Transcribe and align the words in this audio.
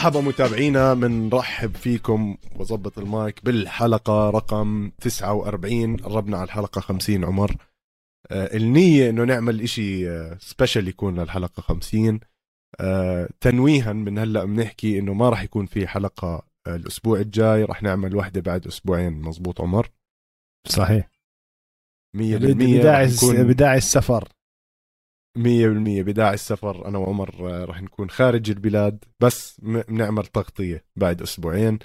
مرحبا 0.00 0.20
متابعينا 0.20 0.94
بنرحب 0.94 1.76
فيكم 1.76 2.36
وظبط 2.56 2.98
المايك 2.98 3.44
بالحلقة 3.44 4.30
رقم 4.30 4.90
49 5.00 5.96
قربنا 5.96 6.36
على 6.36 6.44
الحلقة 6.44 6.80
50 6.80 7.24
عمر. 7.24 7.56
آه 8.30 8.56
النية 8.56 9.10
إنه 9.10 9.24
نعمل 9.24 9.60
إشي 9.60 10.10
آه 10.10 10.38
سبيشال 10.40 10.88
يكون 10.88 11.20
للحلقة 11.20 11.60
50 11.60 12.20
آه 12.80 13.28
تنويها 13.40 13.92
من 13.92 14.18
هلأ 14.18 14.44
بنحكي 14.44 14.98
إنه 14.98 15.14
ما 15.14 15.28
راح 15.28 15.42
يكون 15.42 15.66
في 15.66 15.86
حلقة 15.86 16.42
آه 16.66 16.76
الأسبوع 16.76 17.20
الجاي. 17.20 17.64
راح 17.64 17.82
نعمل 17.82 18.16
واحدة 18.16 18.40
بعد 18.40 18.66
أسبوعين. 18.66 19.22
مزبوط 19.22 19.60
عمر؟ 19.60 19.90
صحيح. 20.68 21.10
100% 22.16 22.18
بداعي 22.18 23.06
راح 23.06 23.12
نكون 23.12 23.42
بداعي 23.42 23.78
السفر. 23.78 24.28
مية 25.36 25.68
بالمية. 25.68 26.02
بداعي 26.02 26.34
السفر 26.34 26.88
أنا 26.88 26.98
وعمر 26.98 27.50
آه، 27.50 27.64
رح 27.64 27.82
نكون 27.82 28.10
خارج 28.10 28.50
البلاد 28.50 29.04
بس 29.20 29.60
بنعمل 29.60 30.26
تغطية 30.26 30.84
بعد 30.96 31.22
أسبوعين. 31.22 31.78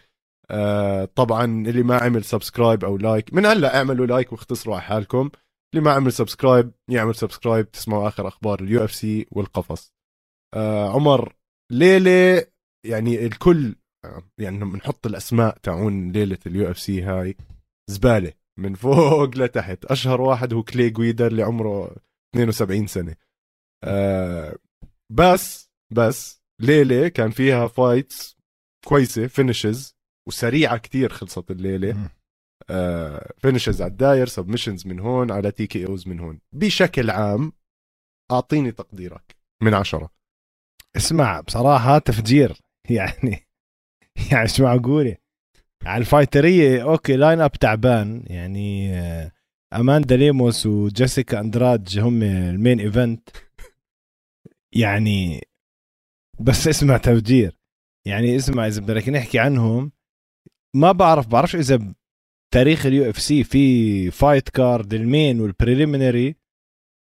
آه 0.51 1.05
طبعا 1.05 1.45
اللي 1.45 1.83
ما 1.83 1.97
عمل 1.97 2.23
subscribe 2.23 2.85
أو 2.85 2.97
like 2.97 3.33
من 3.33 3.45
هلأ 3.45 3.77
اعملوا 3.77 4.05
like 4.05 4.31
واختصروا 4.31 4.75
على 4.75 4.83
حالكم. 4.83 5.29
اللي 5.73 5.85
ما 5.85 5.91
عمل 5.91 6.11
subscribe 6.13 6.71
يعمل 6.91 7.15
subscribe 7.15 7.71
تسمعوا 7.71 8.07
آخر 8.07 8.27
أخبار 8.27 8.59
ال 8.61 8.83
UFC 8.83 9.27
والقفص. 9.31 9.93
آه 10.53 10.89
عمر 10.89 11.35
ليلة 11.71 12.45
يعني 12.85 13.25
الكل 13.25 13.75
يعني 14.39 14.57
بنحط 14.65 15.05
الأسماء 15.05 15.57
تاعون 15.57 16.11
ليلة 16.11 16.37
ال 16.47 16.71
UFC 16.71 17.01
هاي 17.01 17.35
زبالة 17.89 18.33
من 18.59 18.75
فوق 18.75 19.37
لتحت. 19.39 19.85
أشهر 19.85 20.21
واحد 20.21 20.53
هو 20.53 20.63
كلي 20.63 20.89
جويدا 20.89 21.27
اللي 21.27 21.43
عمره 21.43 21.95
72 22.35 22.87
سنة. 22.87 23.15
آه 23.85 24.55
بس 25.11 25.69
بس 25.93 26.41
ليلة 26.61 27.07
كان 27.07 27.31
فيها 27.31 27.67
fights 27.67 28.37
كويسة 28.85 29.27
finishes 29.27 29.95
وسريعة 30.27 30.77
كتير 30.77 31.09
خلصت 31.09 31.51
الليلة. 31.51 32.09
آه 32.69 33.33
finishes 33.37 33.81
على 33.81 33.91
الداير 33.91 34.27
submissions 34.27 34.87
من 34.87 34.99
هون 34.99 35.31
على 35.31 35.51
TKOs 35.51 36.07
من 36.07 36.19
هون. 36.19 36.39
بشكل 36.53 37.09
عام 37.09 37.53
أعطيني 38.31 38.71
تقديرك 38.71 39.35
من 39.63 39.73
عشرة. 39.73 40.09
اسمع 40.97 41.41
بصراحة 41.41 41.97
تفجير. 41.97 42.57
يعني 42.89 43.47
يعني 44.31 44.43
مش 44.43 44.59
معقولة 44.59 45.17
على 45.85 46.01
ال 46.01 46.09
fighterية 46.09 46.83
okay 46.83 47.15
line 47.15 47.41
up 47.41 47.51
تعبان. 47.51 48.23
يعني 48.27 48.93
آه، 48.93 49.31
أماندا 49.73 50.15
ليموس 50.15 50.65
وجيسيكا 50.65 51.39
اندراج 51.39 51.99
هم 51.99 52.23
ال 52.23 52.34
main 52.34 52.79
event 52.79 53.29
يعني 54.75 55.41
بس 56.39 56.67
اسمع 56.67 56.97
تفجير. 56.97 57.57
يعني 58.07 58.35
اسمع 58.35 58.67
إذا 58.67 58.81
بدك 58.81 59.09
نحكي 59.09 59.39
عنهم 59.39 59.91
ما 60.75 60.91
بعرف 60.91 61.27
بعرفش 61.27 61.55
إذا 61.55 61.93
بتاريخ 62.51 62.85
ال 62.85 63.09
UFC 63.09 63.43
في 63.43 64.11
fight 64.11 64.49
card 64.49 64.93
ال 64.93 65.03
main 65.03 65.41
وال 65.41 65.56
preliminary 65.56 66.35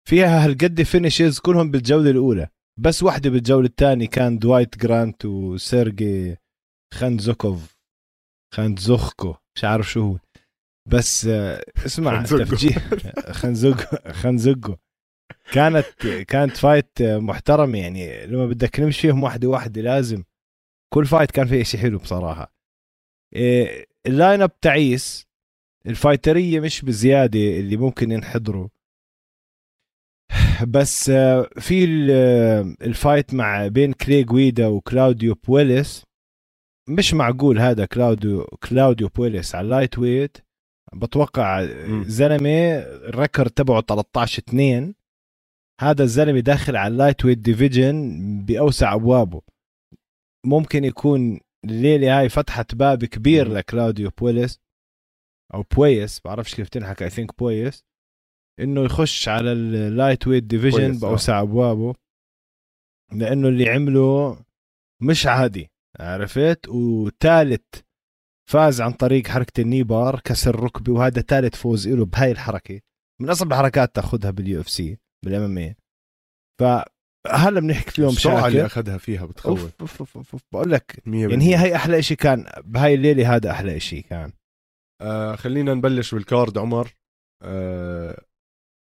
فيها 0.10 0.46
هالقد 0.46 0.82
finishes 0.84 1.40
كلهم 1.40 1.72
بالجولة 1.72 2.12
الأولى. 2.12 2.48
بس 2.80 3.04
واحدة 3.04 3.30
بالجولة 3.30 3.68
الثانية 3.68 4.08
كان 4.08 4.40
دوايت 4.40 4.78
جرانت 4.78 5.26
وسيرجي 5.26 6.38
خانزوكوف 6.94 7.76
خانزوخكو 8.54 9.36
مش 9.58 9.64
عارف 9.64 9.92
شو 9.92 10.02
هو. 10.02 10.20
بس 10.90 11.26
آه، 11.26 11.66
اسمع 11.86 12.20
خنزوكو. 12.20 12.44
تفجير. 12.44 12.80
خنزوكو 13.40 13.98
خنزوكو 14.12 14.76
كانت 15.54 15.86
كانت 16.28 16.58
fight 16.58 16.90
محترمه 17.02 17.78
يعني. 17.80 18.26
لما 18.28 18.46
بدك 18.46 18.80
نمشي 18.80 19.02
فيهم 19.02 19.24
واحدة 19.24 19.48
واحدة 19.48 19.82
لازم 19.82 20.24
كل 20.94 21.06
fight 21.06 21.32
كان 21.32 21.48
فيه 21.48 21.64
شيء 21.64 21.80
حلو 21.80 21.98
بصراحة. 21.98 22.54
ال 24.08 24.15
line 24.15 24.42
up 24.42 24.60
تعيس 24.60 25.26
ال 25.88 25.95
fighterية 25.95 26.60
مش 26.60 26.82
بزيادة 26.82 27.40
اللي 27.40 27.78
ممكن 27.78 28.12
ينحضروا. 28.12 28.68
بس 30.68 31.10
آه، 31.10 31.50
في 31.60 31.84
ال- 31.84 32.10
آه، 32.12 32.76
ال 32.86 32.94
fight 32.94 33.34
مع 33.34 33.68
بين 33.68 33.94
كلي 33.94 34.24
جويدا 34.24 34.68
وكلاوديو 34.68 35.34
بويلس 35.48 36.04
مش 36.90 37.14
معقول 37.14 37.60
هذا 37.60 37.86
كلاوديو 37.86 38.44
كلاوديو 38.44 39.08
بويلس 39.08 39.56
على 39.56 39.66
ال 39.66 39.98
lightweight 40.00 40.38
بتوقع. 40.94 41.66
زلمة 42.02 42.50
ال 42.80 42.90
record 42.90 43.50
تبعه 43.50 43.82
13 43.82 44.40
2 44.50 44.96
هذا 45.82 46.04
الزلمة 46.04 46.40
داخل 46.40 46.76
على 46.76 46.92
ال 46.92 47.26
lightweight 47.26 47.38
division 47.38 48.20
بأوسع 48.46 48.94
أبوابه. 48.94 49.42
ممكن 50.46 50.84
يكون 50.84 51.40
الليلة 51.66 52.20
هاي 52.20 52.30
فتحت 52.30 52.76
باب 52.76 53.06
كبير. 53.06 53.48
لكلاوديو 53.48 54.10
بويلس 54.10 54.60
أو 55.54 55.64
بويس 55.76 56.22
بعرفش 56.26 56.56
كيف 56.56 56.70
تنحكى 56.70 57.04
I 57.04 57.10
think 57.10 57.40
بويس 57.40 57.84
إنه 58.60 58.84
يخش 58.86 59.30
على 59.30 59.52
ال 59.52 59.65
light 59.65 60.28
weight 60.28 60.44
division. 60.44 61.00
بأوسع 61.00 61.42
أبوابه. 61.42 61.96
لأنه 63.12 63.48
اللي 63.48 63.70
عمله 63.70 64.40
مش 65.02 65.28
عادي 65.28 65.72
عرفت؟ 66.00 66.68
وثالث 66.68 67.66
فاز 68.50 68.82
عن 68.82 68.92
طريق 68.92 69.28
حركة 69.28 69.62
ال 69.62 69.69
kneebar 69.69 70.20
كسر 70.20 70.60
ركبه 70.60 70.94
وهذا 70.94 71.22
ثالث 71.22 71.56
فوز 71.56 71.88
له 71.88 72.06
بهاي 72.06 72.32
الحركة. 72.32 72.82
من 73.22 73.30
أصعب 73.30 73.52
الحركات 73.52 73.96
تأخذها 73.96 74.32
بال 74.32 74.62
UFC 74.62 74.98
بال 75.26 75.42
MMA 75.44 75.76
فهلا 76.62 77.60
بنحكي 77.60 77.92
فيهم 77.92 78.08
السرعة 78.08 78.48
اللي 78.48 78.64
بشكل 78.64 78.66
أخذها 78.66 78.98
فيها 78.98 79.26
بتخوف. 79.26 79.62
أوف 79.82 80.00
أوف 80.00 80.18
أوف 80.18 80.34
أوف. 80.34 80.42
بقول 80.52 80.72
لك 80.72 81.02
يعني 81.08 81.44
هي 81.44 81.58
هي 81.58 81.76
أحلى 81.76 82.02
شيء 82.02 82.18
كان 82.18 82.46
بهاي 82.64 82.94
الليلة 82.94 83.36
هذا 83.36 83.52
أحلى 83.52 83.80
شيء 83.80 84.04
كان. 84.04 84.32
آه 85.02 85.36
خلينا 85.36 85.74
نبلش 85.74 86.14
بال 86.16 86.30
card 86.30 86.58
عمر. 86.58 86.96
آه 87.42 88.26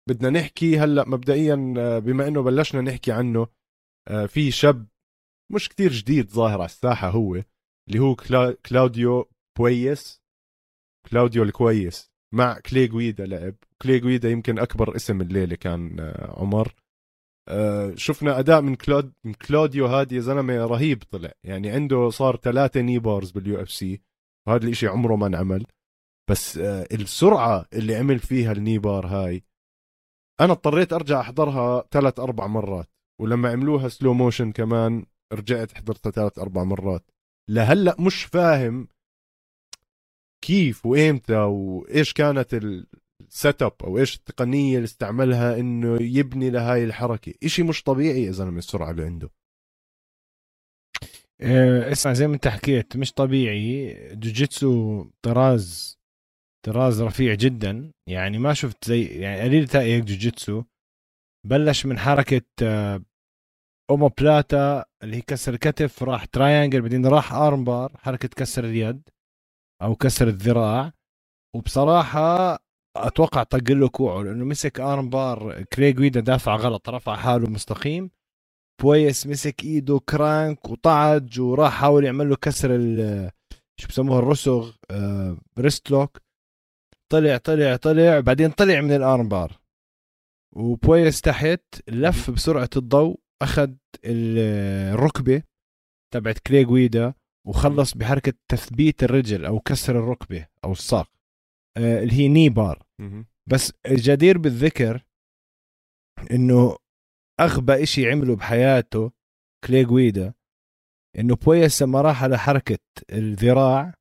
بدنا 0.10 0.30
نحكي 0.30 0.80
هلا 0.80 1.08
مبدئيا 1.08 1.74
آه، 1.78 2.00
بما 2.00 2.28
إنه 2.28 2.42
بلشنا 2.44 2.82
نحكي 2.82 3.12
عنه 3.12 3.48
آه 4.08 4.26
في 4.26 4.52
شاب 4.52 4.88
مش 5.52 5.70
كتير 5.70 5.92
جديد 5.92 6.30
ظاهر 6.30 6.58
على 6.58 6.66
الساحة 6.66 7.10
هو 7.10 7.36
اللي 7.90 8.00
هو 8.00 8.16
كلا 8.16 8.58
كلاوديو 8.66 9.30
بويس. 9.58 10.22
كلاوديو 11.10 11.44
بويس. 11.44 12.12
مع 12.34 12.60
كلي 12.60 12.88
جويدا 12.88 13.26
لعب. 13.26 13.56
كلي 13.82 14.00
جويدا 14.00 14.30
يمكن 14.30 14.60
أكبر 14.60 14.96
اسم 14.96 15.22
الليلة 15.22 15.56
كان 15.56 16.00
آه 16.00 16.40
عمر. 16.42 16.74
آه 17.48 17.94
شفنا 17.96 18.40
أداء 18.40 18.62
من 18.62 18.76
كلود 18.76 19.14
من 19.24 19.34
كلوديو 19.34 19.86
هادي 19.86 20.16
يا 20.16 20.22
زلمة 20.22 20.66
رهيب 20.66 21.04
طلع. 21.04 21.32
يعني 21.44 21.70
عنده 21.70 22.10
صار 22.10 22.36
ثلاثة 22.36 22.82
kneebars 22.82 23.32
بال 23.32 23.62
UFC 23.62 24.02
وهذا 24.48 24.66
الإشي 24.66 24.88
عمره 24.88 25.16
ما 25.16 25.28
انعمل. 25.28 25.66
بس 26.30 26.58
آه 26.58 26.88
السرعة 26.92 27.66
اللي 27.74 27.96
عمل 27.96 28.20
فيها 28.20 28.52
ال 28.52 28.59
kneebar 28.59 29.08
هاي 29.08 29.44
أنا 30.42 30.52
اضطريت 30.52 30.94
أرجع 30.94 31.20
أحضرها 31.20 31.88
ثلاث 31.92 32.20
أربع 32.20 32.48
مرات. 32.48 32.90
ولما 33.22 33.52
عملوها 33.52 33.88
slow 33.88 34.14
motion 34.14 34.52
كمان 34.52 35.06
رجعت 35.34 35.78
حضرتها 35.78 36.12
ثلاث 36.12 36.40
أربع 36.40 36.64
مرات. 36.64 37.12
لهلأ 37.50 37.96
مش 38.00 38.24
فاهم 38.24 38.88
كيف 40.42 40.86
وايمتى 40.86 41.38
وإيش 41.38 42.14
كانت 42.14 42.54
ال 43.28 43.62
setup 43.62 43.74
أو 43.84 43.98
إيش 43.98 44.16
التقنية 44.16 44.76
اللي 44.76 44.86
استعملها 44.86 45.60
إنه 45.60 45.98
يبني 46.02 46.50
لهاي 46.50 46.84
الحركة. 46.84 47.34
إشي 47.44 47.64
مش 47.64 47.84
طبيعي 47.84 48.24
يا 48.24 48.32
زلمه 48.32 48.58
السرعه 48.58 48.92
اللي 48.92 49.04
عنده. 49.06 49.30
إيه، 51.42 51.92
اسمع 51.92 52.14
زي 52.14 52.28
ما 52.28 52.34
أنت 52.36 52.48
حكيت 52.48 52.98
مش 52.98 53.14
طبيعي. 53.14 53.94
جوجيتسو 54.16 55.04
طراز 55.22 56.00
طراز 56.66 57.02
رفيع 57.02 57.34
جدا. 57.34 57.92
يعني 58.10 58.38
ما 58.38 58.54
شفت 58.54 58.86
زي 58.86 59.06
يعني 59.06 59.42
قليل 59.42 59.68
تلاقي 59.68 59.94
هيك 59.94 60.04
جوجيتسو. 60.04 60.64
بلش 61.48 61.86
من 61.86 62.00
حركة 62.00 62.46
آه، 62.64 63.04
omoplata 63.90 64.86
اللي 65.04 65.18
هي 65.18 65.22
كسر 65.22 65.54
الكتف 65.54 66.04
راح 66.04 66.26
triangle 66.26 66.82
بعدين 66.82 67.06
راح 67.06 67.34
armbar 67.34 67.98
حركة 67.98 68.28
كسر 68.28 68.66
اليد 68.66 69.10
أو 69.82 69.96
كسر 69.96 70.28
الذراع. 70.28 70.94
وبصراحة 71.56 72.60
أتوقع 72.98 73.44
طق 73.44 73.72
له 73.72 73.88
كوعه 73.90 74.24
لأنه 74.24 74.46
مسك 74.46 74.80
armbar 74.80 75.64
كلي 75.64 76.00
غويدا 76.00 76.20
دافع 76.20 76.56
غلط 76.56 76.90
رفع 76.90 77.16
حاله 77.16 77.50
مستقيم. 77.50 78.12
بويس 78.82 79.28
مسك 79.28 79.64
إيده 79.64 80.00
crank 80.10 80.70
وطعج 80.70 81.40
وراح 81.40 81.74
حاول 81.74 82.06
يعمل 82.06 82.30
له 82.30 82.36
كسر 82.36 82.76
ال 82.76 83.32
شو 83.80 83.88
بسموها 83.88 84.20
الرسغ 84.20 84.72
آه 84.92 85.38
wrist 85.60 85.92
lock 85.92 86.18
طلع 87.12 87.38
طلع 87.38 87.76
طلع 87.76 88.20
بعدين 88.20 88.50
طلع 88.52 88.82
من 88.82 88.92
ال 88.92 89.28
armbar. 89.30 89.60
وبويس 90.56 91.22
تحت 91.22 91.62
لف 91.88 92.32
بسرعة 92.32 92.70
الضوء 92.78 93.20
أخذ 93.42 93.70
ال- 94.06 94.94
الركبة 94.94 95.44
تبعت 96.14 96.40
كلي 96.40 96.72
غويدا 96.72 97.14
وخلص 97.48 97.94
بحركة 97.94 98.34
تثبيت 98.48 99.04
الرجل 99.04 99.46
أو 99.46 99.60
كسر 99.60 100.00
الركبة 100.00 100.46
أو 100.64 100.72
الساق. 100.72 101.10
اللي 101.78 102.14
هي 102.14 102.28
kneebar. 102.28 102.84
بس 103.50 103.74
الجدير 103.86 104.38
بالذكر 104.38 105.06
إنه 106.32 106.78
أغبى 107.40 107.84
إشي 107.84 108.12
عمله 108.12 108.36
بحياته 108.36 109.12
كلي 109.64 109.84
جويدا 109.84 110.34
إنه 111.20 111.36
بويس 111.36 111.84
لما 111.84 112.02
راح 112.02 112.24
على 112.24 112.38
حركة 112.38 112.80
الذراع 113.12 113.94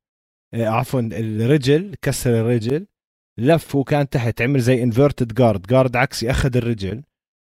آه، 0.55 0.67
عفوا 0.67 1.00
الرجل 1.00 1.94
كسر 2.03 2.31
الرجل 2.41 2.87
لف 3.38 3.75
وكان 3.75 4.09
تحت 4.09 4.43
عمل 4.43 4.61
زي 4.61 4.82
inverted 4.82 5.35
guard 5.35 5.62
guard 5.62 5.97
عكسي 5.97 6.31
أخذ 6.31 6.56
الرجل. 6.56 7.05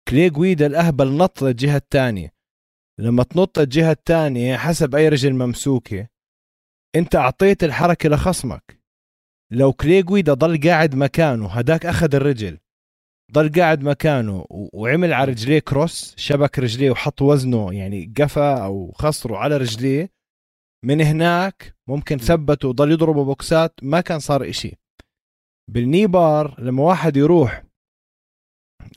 كلي 0.09 0.31
جويدا 0.31 0.67
الأهبل 0.67 1.17
نط 1.17 1.43
للجهة 1.43 1.77
الثانية. 1.77 2.33
لما 3.01 3.23
تنط 3.23 3.59
الجهه 3.59 3.93
الثانية 3.93 4.57
حسب 4.57 4.95
أي 4.95 5.09
رجل 5.09 5.33
ممسوكة 5.35 6.09
أنت 6.97 7.17
أعطيت 7.17 7.65
الحركة 7.65 8.09
لخصمك. 8.09 8.80
لو 9.51 9.73
كلي 9.73 10.03
جويدا 10.03 10.35
ضل 10.35 10.61
قاعد 10.69 10.95
مكانه 10.95 11.49
هداك 11.49 11.87
أخذ 11.87 12.15
الرجل. 12.15 12.59
ضل 13.33 13.53
قاعد 13.61 13.83
مكانه 13.83 14.47
وعمل 14.51 15.13
على 15.13 15.31
رجليه 15.33 15.59
cross 15.59 16.15
شبك 16.17 16.59
رجليه 16.59 16.91
وحط 16.91 17.23
وزنه 17.23 17.75
يعني 17.75 18.13
قفا 18.19 18.65
أو 18.65 18.93
خصره 18.93 19.37
على 19.37 19.57
رجليه 19.57 20.11
من 20.85 21.01
هناك 21.01 21.77
ممكن 21.89 22.19
ثبته 22.19 22.69
وضل 22.69 22.93
يضربه 22.93 23.25
بوكسات 23.25 23.75
ما 23.83 24.01
كان 24.01 24.19
صار 24.19 24.49
إشي. 24.49 24.77
بال 25.71 26.07
kneebar 26.07 26.61
لما 26.61 26.83
واحد 26.83 27.17
يروح 27.17 27.65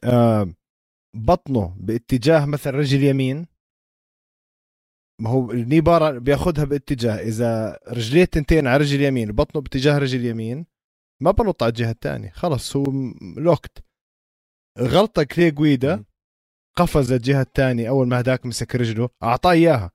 آه 0.04 0.54
بطنه 1.16 1.76
باتجاه 1.80 2.46
مثلا 2.46 2.78
رجل 2.78 3.04
يمين 3.04 3.46
ما 5.22 5.30
هو 5.30 5.52
ال 5.52 5.82
kneebar 5.82 6.20
بياخذها 6.20 6.64
باتجاه 6.64 7.16
إذا 7.16 7.80
رجليه 7.88 8.26
تنتين 8.26 8.68
على 8.68 8.78
رجل 8.78 9.02
يمين 9.02 9.32
بطنه 9.32 9.62
باتجاه 9.62 9.98
رجل 9.98 10.26
يمين 10.26 10.66
ما 11.22 11.32
بنط 11.32 11.64
على 11.64 11.70
الجهة 11.70 11.92
الثانية 11.92 12.30
خلص 12.30 12.76
هو 12.76 12.86
locked. 13.38 13.84
غلطة 14.80 15.24
كلي 15.24 15.52
جويدا 15.52 16.06
قفز 16.78 17.12
الجهة 17.12 17.42
الثانية 17.42 17.90
أول 17.90 18.08
ما 18.08 18.20
هداك 18.20 18.46
مسك 18.46 18.76
رجله 18.76 19.10
أعطاه 19.24 19.52
إياها. 19.52 19.92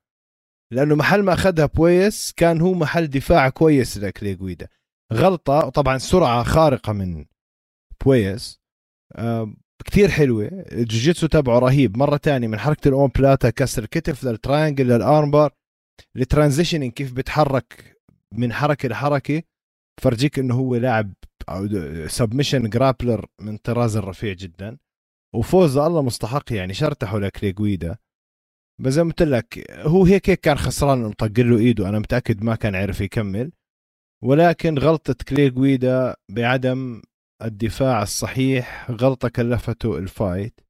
لأنه 0.72 0.94
محل 0.94 1.22
ما 1.22 1.32
أخذها 1.32 1.66
بويس 1.66 2.32
كان 2.32 2.60
هو 2.60 2.74
محل 2.74 3.06
دفاع 3.06 3.48
كويس 3.48 3.98
لكلي 3.98 4.34
جويدا 4.34 4.68
غلطة 5.12 5.68
طبعا 5.68 5.98
سرعة 5.98 6.42
خارقة 6.42 6.92
من 6.92 7.24
بويس 8.04 8.60
كثير 9.84 10.08
حلوة. 10.08 10.48
الجوجيتسو 10.52 11.26
تبعه 11.26 11.58
رهيب. 11.58 11.96
مرة 11.96 12.16
تانية 12.16 12.48
من 12.48 12.58
حركة 12.58 12.88
ال 12.88 13.10
omoplata 13.18 13.50
كسر 13.50 13.82
الكتف 13.82 14.24
لل 14.24 14.37
triangle 14.37 14.86
لل 14.86 15.02
armbar 15.02 15.50
ال 16.16 16.22
transitioning 16.22 16.92
كيف 16.92 17.12
بتحرك 17.12 17.96
من 18.34 18.52
حركة 18.52 18.88
لحركة 18.88 19.42
فرجاك 20.02 20.38
إنه 20.38 20.54
هو 20.54 20.76
لاعب 20.76 21.12
submission 22.06 22.68
grappler 22.68 23.26
من 23.40 23.56
طراز 23.56 23.96
الرفيع 23.96 24.32
جدا. 24.32 24.78
وفوز 25.34 25.76
إله 25.76 26.02
مستحق 26.02 26.52
يعني 26.52 26.74
شرتحوا 26.74 27.20
لكلي 27.20 27.58
جويدا 27.58 27.96
بس 28.80 28.92
زي 28.92 29.04
ما 29.04 29.08
قلت 29.10 29.22
لك 29.22 29.70
هو 29.70 30.04
هيك 30.04 30.30
هيك 30.30 30.40
كان 30.40 30.58
خسران 30.58 30.98
انه 30.98 31.12
طق 31.12 31.40
له 31.40 31.58
إيده 31.58 31.88
أنا 31.88 31.98
متأكد 31.98 32.44
ما 32.44 32.54
كان 32.54 32.74
عرف 32.74 33.00
يكمل. 33.00 33.52
ولكن 34.24 34.78
غلطة 34.78 35.16
كلي 35.28 35.66
جويدا 35.66 36.16
بعدم 36.30 37.02
الدفاع 37.42 38.02
الصحيح 38.02 38.90
غلطة 38.90 39.28
كلفته 39.28 39.98
ال 39.98 40.07
fight. 40.07 40.60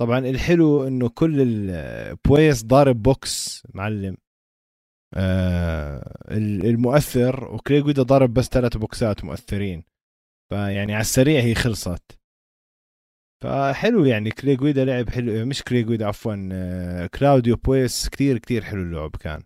طبعا 0.00 0.18
الحلو 0.18 0.86
إنه 0.86 1.08
كلاوديو 1.08 1.40
بويس 1.40 2.64
ضارب 2.64 3.02
بوكس 3.02 3.62
معلم. 3.74 4.16
آه 5.14 6.24
المؤثر 6.64 7.54
وكلي 7.54 7.78
جويدا 7.78 8.02
ضرب 8.02 8.34
بس 8.34 8.44
ثلاث 8.48 8.76
بوكسات 8.76 9.24
مؤثرين. 9.24 9.84
فيعني 10.50 10.92
على 10.92 11.00
السريع 11.00 11.40
هي 11.40 11.54
خلصت. 11.54 12.18
فحلو 13.42 14.04
يعني 14.04 14.30
كلي 14.30 14.53
جويدا 14.53 14.84
لعب 14.84 15.10
حلو 15.10 15.46
مش 15.46 15.62
كلي 15.62 15.81
جويدا 15.81 16.06
عفوا 16.06 16.48
آه، 16.52 17.06
كلاوديو 17.06 17.56
بويس 17.56 18.08
كثير 18.08 18.38
كثير 18.38 18.64
حلو 18.64 18.82
اللعب 18.82 19.16
كان. 19.16 19.42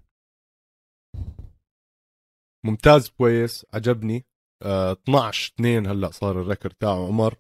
ممتاز 2.65 3.09
بويس 3.09 3.67
عجبني. 3.75 4.27
12 4.63 5.53
2 5.55 5.87
هلأ 5.87 6.11
صار 6.11 6.41
ال 6.41 6.46
record 6.46 6.75
تاعه 6.75 7.07
عمر. 7.07 7.35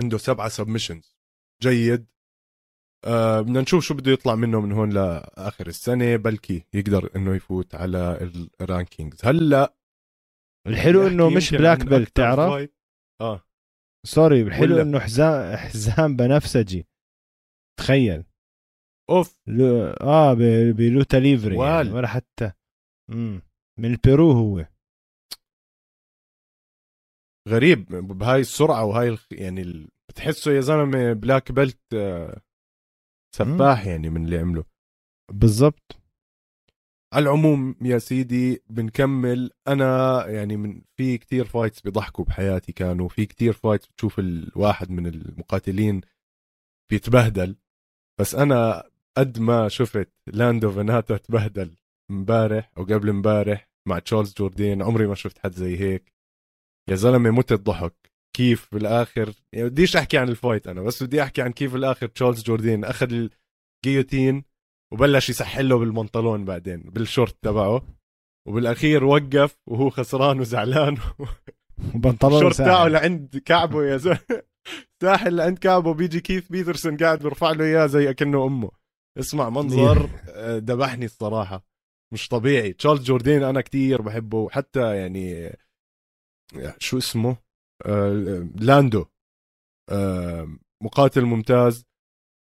عنده 0.00 0.18
سبعة 0.18 0.48
submissions 0.48 1.16
جيد. 1.62 2.06
آه 3.06 3.40
بدنا 3.40 3.60
نشوف 3.60 3.84
شو 3.84 3.94
بده 3.94 4.12
يطلع 4.12 4.34
منه 4.34 4.60
من 4.60 4.72
هون 4.72 4.90
لآخر 4.90 5.66
السنة 5.66 6.16
بلكي 6.16 6.66
يقدر 6.74 7.16
إنه 7.16 7.34
يفوت 7.34 7.74
على 7.74 8.30
ال 8.60 8.66
rankings. 8.66 9.24
هلأ 9.24 9.76
الحلو 10.66 11.06
إنه 11.06 11.30
مش 11.30 11.50
black 11.50 11.84
belt 11.86 12.16
تعرف؟ 12.16 12.70
آه. 13.20 13.44
sorry 14.06 14.42
الحلو 14.42 14.82
إنه 14.82 14.98
حزام 14.98 15.56
حزام 15.56 16.16
بنفسجي. 16.16 16.86
تخيل. 17.80 18.24
أوف. 19.10 19.40
لو... 19.46 19.84
آه 19.84 20.34
بلوتا 20.72 21.16
ليفري 21.16 21.56
يعني 21.56 21.90
ولا 21.90 22.08
حتى. 22.08 22.52
مم. 23.10 23.42
من 23.78 23.90
البيرو 23.90 24.32
هو. 24.32 24.66
غريب 27.48 27.86
بهاي 27.94 28.40
السرعة 28.40 28.84
وهاي 28.84 29.08
الخ... 29.08 29.26
يعني 29.32 29.62
ال... 29.62 29.88
بتحسه 30.08 30.52
يا 30.52 30.60
زلمة 30.60 31.12
black 31.12 31.52
belt 31.52 31.80
آه، 31.94 32.40
سفاح 33.36 33.86
يعني 33.86 34.10
من 34.10 34.24
اللي 34.24 34.38
عمله. 34.38 34.64
بالضبط. 35.32 35.96
على 37.12 37.22
العموم 37.22 37.76
يا 37.82 37.98
سيدي 37.98 38.62
بنكمل. 38.70 39.50
أنا 39.68 40.26
يعني 40.26 40.56
من 40.56 40.82
في 40.96 41.18
كتير 41.18 41.44
fights 41.44 41.80
بيضحكوا 41.80 42.24
بحياتي 42.24 42.72
كانوا 42.72 43.08
في 43.08 43.26
كتير 43.26 43.52
fights 43.52 43.86
بتشوف 43.86 44.18
الواحد 44.18 44.90
من 44.90 45.06
المقاتلين 45.06 46.00
بيتبهدل. 46.90 47.56
بس 48.20 48.34
أنا 48.34 48.90
قد 49.16 49.38
ما 49.38 49.68
شفت 49.68 50.12
لاندو 50.26 50.70
فيناتا 50.72 51.16
تبهدل 51.16 51.76
امبارح 52.10 52.70
أو 52.78 52.84
قبل 52.84 53.08
امبارح 53.08 53.68
مع 53.88 53.98
تشارلز 53.98 54.34
جوردين 54.34 54.82
عمري 54.82 55.06
ما 55.06 55.14
شفت 55.14 55.38
حد 55.38 55.52
زي 55.52 55.80
هيك. 55.80 56.13
يا 56.90 56.94
زلمة 56.94 57.30
مت 57.30 57.52
الضحك 57.52 57.94
كيف 58.36 58.68
بالآخر 58.72 59.32
يعني 59.52 59.68
بديش 59.68 59.96
أحكي 59.96 60.18
عن 60.18 60.28
ال 60.28 60.34
fight 60.34 60.66
أنا 60.66 60.82
بس 60.82 61.02
بدي 61.02 61.22
أحكي 61.22 61.42
عن 61.42 61.52
كيف 61.52 61.72
بالآخر 61.72 62.06
تشارلز 62.06 62.42
جوردين 62.42 62.84
أخذ 62.84 63.28
ال 63.86 63.91
guillotine 63.91 64.44
وبلش 64.92 65.30
يسحل 65.30 65.68
له 65.68 65.78
بالبنطلون 65.78 66.44
بعدين 66.44 66.80
بالشورت 66.80 67.36
تبعه 67.42 67.82
وبالأخير 68.48 69.04
وقف 69.04 69.56
وهو 69.66 69.90
خسران 69.90 70.40
وزعلان. 70.40 70.96
وبنطلون 71.94 72.36
الشورت 72.36 72.56
تاعه 72.56 72.88
لعند 72.88 73.42
كعبه 73.44 73.84
يا 73.84 73.96
زلمة. 73.96 74.42
ساحل 75.02 75.36
لعند 75.36 75.58
كعبه 75.58 75.94
بيجي 75.94 76.20
كيث 76.20 76.48
بيترسون 76.48 76.96
قاعد 76.96 77.22
بيرفع 77.22 77.50
له 77.50 77.64
إياه 77.64 77.86
زي 77.86 78.10
أكنه 78.10 78.46
أمه. 78.46 78.70
اسمع 79.18 79.50
منظر 79.50 80.10
آه، 80.28 80.58
دبحني 80.58 81.04
الصراحة. 81.04 81.66
مش 82.12 82.28
طبيعي. 82.28 82.72
تشارلز 82.72 83.04
جوردين 83.04 83.42
أنا 83.42 83.60
كتير 83.60 84.02
بحبه 84.02 84.48
حتى 84.50 84.96
يعني 84.96 85.56
شو 86.78 86.98
اسمه؟ 86.98 87.36
آه 87.86 88.12
لاندو. 88.60 89.06
آه 89.90 90.58
مقاتل 90.82 91.24
ممتاز 91.24 91.84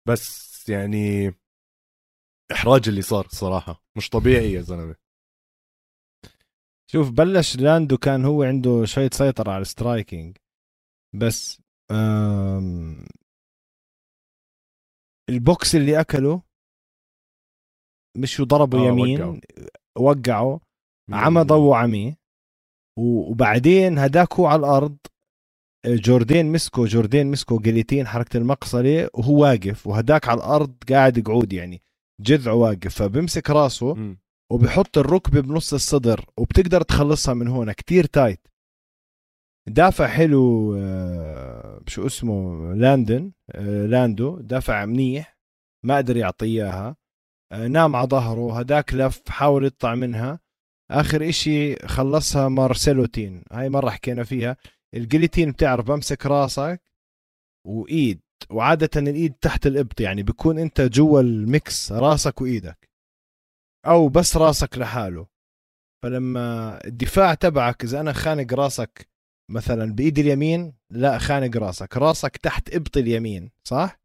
بس 0.08 0.54
يعني 0.70 1.34
إحراج 2.52 2.88
اللي 2.90 3.02
صار 3.02 3.26
الصراحه 3.26 3.84
مش 3.98 4.10
طبيعي 4.10 4.52
يا 4.54 4.62
زلمة. 4.62 4.96
شوف 6.92 7.12
بلش 7.12 7.56
لاندو 7.56 7.98
كان 7.98 8.26
هو 8.26 8.44
عنده 8.44 8.86
شوية 8.86 9.10
سيطرة 9.14 9.52
على 9.52 9.62
ال 9.62 9.70
striking 9.70 10.38
بس 11.16 11.62
البوكس 15.30 15.76
اللي 15.76 16.00
أكله 16.02 16.42
مش 18.18 18.42
ضربه 18.42 18.78
آه 18.78 18.88
يمين 18.88 19.42
وقعه 19.98 20.62
عمى 21.10 21.42
ضو 21.42 21.74
عمي. 21.74 22.18
وبعدين 22.98 23.98
هداك 24.00 24.34
هو 24.34 24.46
على 24.46 24.60
الأرض 24.60 24.98
جوردين 25.86 26.52
مسكو 26.52 26.86
جوردين 26.86 27.28
مسكو 27.28 27.60
guillotine 27.60 28.08
حركة 28.08 28.38
المقصلة 28.38 29.10
وهو 29.14 29.42
واقف 29.42 29.88
وهداك 29.88 30.30
على 30.30 30.38
الأرض 30.38 30.74
قاعد 30.90 31.20
قعود 31.20 31.54
يعني 31.54 31.82
جذعه 32.22 32.54
واقف 32.54 32.96
فبمسك 32.96 33.50
راسه 33.50 33.94
م. 33.94 34.18
وبحط 34.52 34.98
الركبة 34.98 35.42
بنص 35.42 35.74
الصدر 35.74 36.26
وبتقدر 36.38 36.82
تخلصها 36.82 37.34
من 37.34 37.48
هون 37.48 37.72
كتير 37.72 38.06
tight 38.06 38.48
دافع 39.68 40.08
حلو 40.08 40.76
آه، 40.78 41.82
شو 41.88 42.06
اسمه 42.06 42.74
لاندن 42.74 43.32
آه، 43.52 43.86
لاندو 43.86 44.40
دافع 44.40 44.86
منيح 44.86 45.38
ما 45.86 45.98
قدر 45.98 46.18
يعطي 46.18 46.46
إياها 46.46 46.96
آه، 47.52 47.68
نام 47.68 47.96
على 47.96 48.08
ظهره 48.08 48.60
هداك 48.60 48.94
لف 48.94 49.30
حاول 49.30 49.66
يطلع 49.66 49.96
منها 49.96 50.40
آخر 50.92 51.30
إشي 51.30 51.76
خلصها 51.76 52.50
مارسيلوتين. 52.50 53.44
هاي 53.52 53.70
مرة 53.70 53.90
حكينا 53.90 54.24
فيها. 54.24 54.58
الجليتين 54.94 55.52
بتعرف 55.52 55.86
بمسك 55.86 56.26
راسك 56.26 56.82
وإيد 57.68 58.20
وعادة 58.50 58.90
الإيد 58.96 59.34
تحت 59.34 59.68
الإبط 59.68 60.02
يعني 60.02 60.24
بكون 60.24 60.60
أنت 60.60 60.82
جوا 60.82 61.22
الميكس 61.22 61.92
راسك 61.92 62.42
وإيدك. 62.42 62.90
أو 63.86 64.10
بس 64.10 64.38
راسك 64.38 64.78
لحاله. 64.78 65.28
فلما 66.04 66.80
الدفاع 66.86 67.34
تبعك 67.34 67.84
إذا 67.84 68.00
أنا 68.00 68.14
خانق 68.14 68.54
راسك 68.54 69.10
مثلا 69.52 69.94
بايدي 69.94 70.22
اليمين 70.22 70.74
لا 70.90 71.18
خانق 71.18 71.58
راسك. 71.58 71.98
راسك 71.98 72.38
تحت 72.38 72.76
إبط 72.76 72.98
اليمين 72.98 73.52
صح؟ 73.68 74.00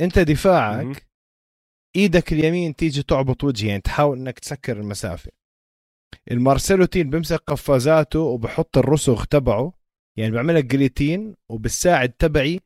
أنت 0.00 0.18
دفاعك 0.18 1.06
إيدك 1.96 2.32
اليمين 2.32 2.76
تيجي 2.76 3.02
تعبط 3.02 3.44
وجهي 3.44 3.68
يعني 3.68 3.80
تحاول 3.80 4.18
إنك 4.18 4.38
تسكر 4.38 4.80
المسافة. 4.80 5.30
المارسيلوتين 6.30 7.10
بيمسك 7.10 7.40
قفازاته 7.46 8.20
وبحط 8.20 8.78
الرسغ 8.78 9.24
تبعه 9.24 9.72
يعني 10.18 10.30
بعملك 10.30 10.64
جليتين 10.64 11.34
وبالساعد 11.48 12.08
تبعي 12.08 12.60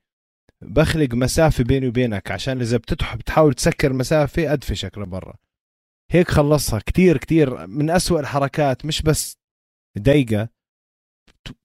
بخلق 0.62 1.14
مسافة 1.14 1.64
بيني 1.64 1.88
وبينك 1.88 2.31
عشان 2.31 2.61
إذا 2.61 2.76
بتحاول 2.76 3.55
تسكر 3.55 3.93
مسافة 3.93 4.52
أدفشك 4.52 4.99
لبرا. 4.99 5.35
هيك 6.11 6.28
خلصها 6.28 6.78
كتير 6.78 7.17
كتير 7.17 7.67
من 7.67 7.90
أسوأ 7.90 8.21
الحركات 8.21 8.87
مش 8.87 9.02
بس 9.02 9.37
دقيقة 9.97 10.49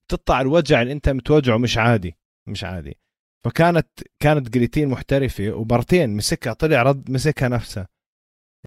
تطلع 0.08 0.40
الوجع 0.40 0.82
اللي 0.82 0.92
أنت 0.92 1.08
متوجعه 1.08 1.56
مش 1.56 1.78
عادي 1.78 2.16
مش 2.48 2.64
عادي. 2.64 2.98
فكانت 3.44 3.88
كانت 4.22 4.48
guillotine 4.48 4.88
محترفة 4.88 5.52
ومرتين 5.52 6.16
مسكها 6.16 6.52
طلع 6.52 6.82
رد 6.82 7.10
مسكها 7.10 7.48
نفسها. 7.48 7.88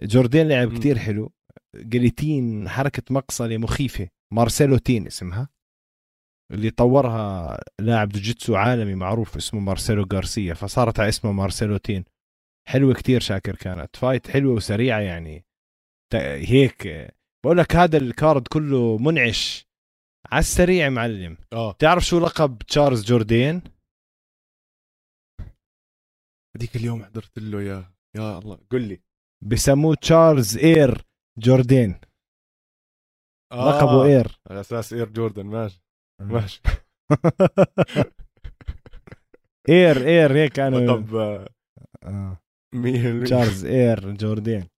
جوردين 0.02 0.48
لعب 0.48 0.78
كتير 0.78 0.98
حلو. 0.98 1.32
guillotine 1.76 2.68
حركة 2.68 3.02
مقصلة 3.10 3.58
مخيفة. 3.58 4.08
Marcelotine 4.34 5.06
اسمها 5.06 5.48
اللي 6.52 6.70
طورها 6.70 7.60
لاعب 7.80 8.08
جوجيتسو 8.08 8.56
عالمي 8.56 8.94
معروف 8.94 9.36
اسمه 9.36 9.60
مارسيلو 9.60 10.06
غارسيا 10.12 10.54
فصارت 10.54 11.00
على 11.00 11.08
اسمه 11.08 11.32
Marcelotine. 11.32 12.04
حلوة 12.68 12.94
كتير 12.94 13.20
شاكر 13.20 13.56
كانت. 13.56 13.96
fight 13.96 14.28
حلوة 14.30 14.54
وسريعة 14.54 15.00
يعني. 15.00 15.44
هيك. 16.14 16.88
بقول 17.44 17.58
لك 17.58 17.76
هذا 17.76 17.96
ال 17.98 18.08
card 18.08 18.48
كله 18.48 18.98
منعش. 18.98 19.66
على 20.32 20.40
السريع 20.40 20.88
معلم. 20.88 21.36
آه. 21.52 21.72
تعرف 21.72 22.04
شو 22.04 22.20
لقب 22.20 22.58
تشارلز 22.58 23.04
جوردين؟ 23.04 23.62
هذيك 26.56 26.76
اليوم 26.76 27.04
حضرت 27.04 27.38
له 27.38 27.62
يا 27.62 27.92
يا 28.16 28.38
الله. 28.38 28.58
قل 28.70 28.88
لي. 28.88 29.00
بسموه 29.42 29.94
تشارلز 29.94 30.58
إير. 30.58 31.07
جوردين. 31.38 32.00
آه. 33.52 33.68
لقبه 33.78 34.04
إير. 34.04 34.40
على 34.50 34.60
أساس 34.60 34.92
إير 34.92 35.08
جوردن 35.08 35.46
ماشي 35.46 35.82
ماشي. 36.20 36.62
إير 39.68 40.06
إير 40.06 40.32
هيك 40.36 40.52
كانوا 40.52 40.80
لقب 40.80 41.14
آه. 42.04 42.38
تشارلز 43.24 43.64
إير 43.66 44.10
جوردين. 44.12 44.68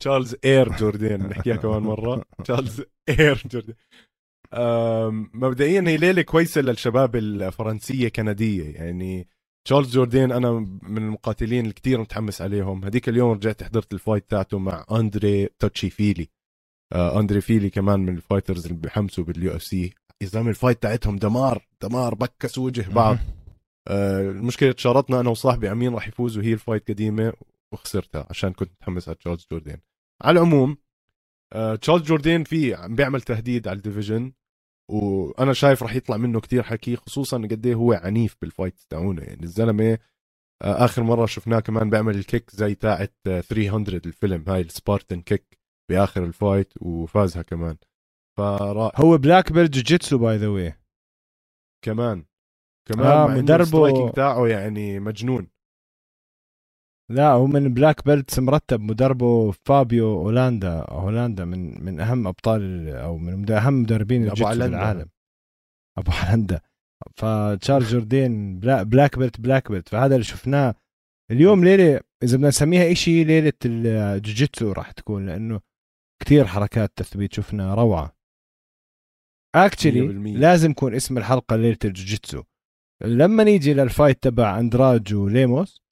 تشارلز 0.00 0.36
إير 0.44 0.76
جوردين 0.76 1.26
نحكيها 1.26 1.56
كمان 1.62 1.82
مرة. 1.82 2.24
تشارلز 2.44 2.82
إير 3.08 3.42
جوردين. 3.46 3.74
مبدئيا 5.34 5.80
هي 5.88 5.96
ليلة 5.96 6.22
كويسة 6.22 6.60
للشباب 6.60 7.16
الفرنسية 7.16 8.08
كندية 8.08 8.74
يعني 8.74 9.28
تشارلز 9.64 9.94
جوردين 9.94 10.32
أنا 10.32 10.50
من 10.82 11.02
المقاتلين 11.02 11.60
اللي 11.60 11.72
كثير 11.72 12.00
متحمس 12.00 12.42
عليهم. 12.42 12.84
هذيك 12.84 13.08
اليوم 13.08 13.30
رجعت 13.30 13.62
حضرت 13.62 13.92
ال 13.92 13.98
fight 13.98 14.30
تاعته 14.30 14.58
مع 14.58 14.84
أندري 14.92 15.48
توتشي 15.58 15.90
فيلي 15.90 16.28
آه 16.92 17.20
أندري 17.20 17.40
فيلي 17.40 17.70
كمان 17.70 18.00
من 18.00 18.16
ال 18.16 18.22
fighters 18.22 18.66
اللي 18.66 18.78
بحمسوا 18.78 19.24
بال 19.24 19.56
UFC 19.56 19.94
يا 20.22 20.26
زلمة 20.26 20.50
ال 20.50 20.55
fight 20.55 20.82
تاعتهم 20.82 21.16
دمار 21.16 21.66
دمار 21.82 22.14
بكس 22.14 22.58
وجه 22.58 22.88
بعض. 22.94 23.18
آه 23.88 24.20
المشكلة 24.20 24.72
تشارطنا 24.72 25.20
أنا 25.20 25.30
وصاحبي 25.30 25.72
أمين 25.72 25.94
راح 25.94 26.08
يفوز 26.08 26.38
وهي 26.38 26.52
ال 26.52 26.58
fight 26.58 26.88
قديمة 26.90 27.32
وخسرتها 27.72 28.26
عشان 28.30 28.52
كنت 28.52 28.70
متحمس 28.70 29.08
على 29.08 29.16
تشارلز 29.16 29.46
جوردين. 29.52 29.76
على 30.22 30.40
العموم 30.40 30.76
آه 31.52 31.74
تشارلز 31.74 32.02
جوردين 32.02 32.44
في 32.44 32.74
عم 32.74 32.94
بيعمل 32.94 33.20
تهديد 33.22 33.68
على 33.68 33.76
ال 33.76 33.82
division. 33.82 34.32
وأنا 34.94 35.52
شايف 35.52 35.82
راح 35.82 35.94
يطلع 35.96 36.16
منه 36.16 36.40
كتير 36.40 36.62
حكي 36.62 36.96
خصوصا 36.96 37.38
قد 37.38 37.66
إيه 37.66 37.74
هو 37.74 37.92
عنيف 37.92 38.36
بال 38.42 38.53
fight 38.53 38.80
تاعونه. 38.88 39.22
يعني 39.22 39.42
الزلمة 39.42 39.98
آه 40.62 40.84
آخر 40.84 41.02
مرة 41.02 41.26
شفناه 41.26 41.60
كمان 41.60 41.90
بيعمل 41.90 42.16
ال 42.16 42.23
kick 42.23 42.50
زي 42.50 42.74
تاعه 42.74 43.08
300 43.24 43.76
الفيلم 44.06 44.44
هاي 44.48 44.60
ال 44.60 44.67
Spartan 44.67 45.20
kick 45.20 45.58
بآخر 45.90 46.24
ال 46.24 46.32
fight 46.32 46.72
وفازها 46.80 47.42
كمان. 47.42 47.76
فرا... 48.38 48.92
هو 48.96 49.18
black 49.18 49.52
belt 49.52 49.74
جوجيتسو 49.74 50.18
by 50.18 50.36
the 50.36 50.48
way 50.48 50.74
كمان 51.84 52.24
كمان 52.88 53.06
آه 53.06 53.26
مدربه 53.26 54.10
تاعه 54.10 54.46
يعني 54.46 55.00
مجنون. 55.00 55.48
لا 57.10 57.30
هو 57.30 57.46
من 57.46 57.74
black 57.74 58.04
belts 58.04 58.38
مرتب 58.38 58.80
مدربه 58.80 59.50
فابيو 59.50 60.06
هولندا 60.06 60.86
هولندا 60.88 61.44
من 61.44 61.84
من 61.84 62.00
أهم 62.00 62.26
أبطال 62.26 62.88
أو 62.88 63.18
من 63.18 63.50
أهم 63.50 63.82
مدربين 63.82 64.22
الجيتسو 64.22 64.50
في 64.50 64.64
العالم 64.64 65.06
أبو 65.98 66.10
هولندا 66.10 66.60
فتشارلز 67.16 67.92
جوردين 67.92 68.60
black 68.60 69.18
belt 69.18 69.40
black 69.40 69.70
belt 69.70 69.88
فهذا 69.88 70.14
اللي 70.14 70.24
شفناه 70.24 70.74
اليوم. 71.30 71.64
ليلة 71.64 72.00
إذا 72.22 72.36
بدنا 72.36 72.48
نسميها 72.48 72.94
شيء 72.94 73.26
ليلة 73.26 73.52
الجوجيتسو 73.64 74.72
راح 74.72 74.90
تكون 74.90 75.26
لأنه 75.26 75.60
كثير 76.22 76.46
حركات 76.46 76.92
تثبيت 76.96 77.32
شفنا 77.32 77.74
روعة. 77.74 78.16
actually 79.54 80.00
لازم 80.32 80.70
يكون 80.70 80.94
اسم 80.94 81.18
الحلقة 81.18 81.56
ليلة 81.56 81.78
الجوجيتسو 81.84 82.42
لما 83.04 83.44
نيجي 83.44 83.74
لل 83.74 83.88
fight 83.88 84.22
تبع 84.22 84.58
أندراج 84.58 85.14
وليموس 85.14 85.82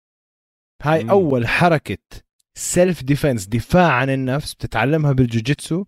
هاي 0.82 1.04
مم. 1.04 1.10
أول 1.10 1.46
حركة 1.46 1.98
self 2.58 3.02
defense 3.02 3.46
دفاع 3.46 3.92
عن 3.92 4.10
النفس 4.10 4.54
بتتعلمها 4.54 5.12
بالجوجيتسو 5.12 5.84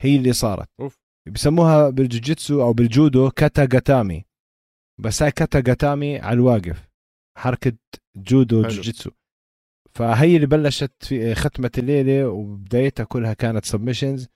هي 0.00 0.16
اللي 0.16 0.32
صارت. 0.32 0.68
أوف. 0.80 0.98
بسموها 1.28 1.90
بالجوجيتسو 1.90 2.62
أو 2.62 2.72
بالجودو 2.72 3.30
كاتا 3.30 3.64
جاتامي 3.64 4.24
بس 5.00 5.22
هاي 5.22 5.30
كاتا 5.30 5.60
جاتامي 5.60 6.18
على 6.18 6.34
الواقف 6.34 6.88
حركة 7.38 7.72
جودو. 8.16 8.62
جوجيتسو. 8.62 9.10
فهي 9.90 10.36
اللي 10.36 10.46
بلشت 10.46 11.04
في 11.04 11.34
ختمة 11.34 11.70
الليلة 11.78 12.28
وبدايتها 12.28 13.04
كلها 13.04 13.34
كانت 13.34 13.64
submissions 13.64 14.28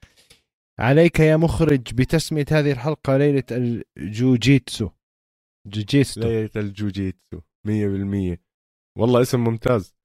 عليك 0.79 1.21
يا 1.21 1.37
مخرج 1.37 1.95
بتسمية 1.95 2.45
هذه 2.50 2.73
الحلقة 2.73 3.17
ليلة 3.17 3.43
الجوجيتسو. 3.97 4.91
جوجيتسو. 5.67 6.21
ليلة 6.21 6.50
الجوجيتسو 6.57 7.41
100% 7.67 8.46
والله 8.97 9.23
اسم 9.23 9.45
ممتاز. 9.45 9.97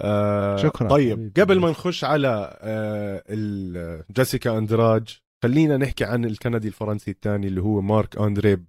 آه 0.00 0.56
شكرا. 0.56 0.88
طيب 0.88 1.32
قبل 1.40 1.60
ما 1.60 1.70
نخش 1.70 2.04
على 2.04 2.58
آه 2.60 4.04
جيسيكا 4.10 4.58
أندراج 4.58 5.20
خلينا 5.42 5.76
نحكي 5.76 6.04
عن 6.04 6.24
الكندي 6.24 6.68
الفرنسي 6.68 7.10
الثاني 7.10 7.46
اللي 7.46 7.62
هو 7.62 7.80
مارك 7.80 8.18
أندري 8.18 8.64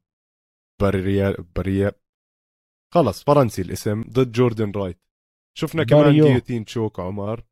باريا 0.82 1.36
باريا 1.56 1.92
خلص 2.94 3.24
فرنسي 3.24 3.62
الاسم 3.62 4.02
ضد 4.02 4.32
جوردن 4.32 4.72
رايت. 4.72 5.00
شفنا 5.58 5.84
كمان. 5.84 6.12
guillotine 6.12 6.66
choke 6.66 7.00
عمر. 7.00 7.44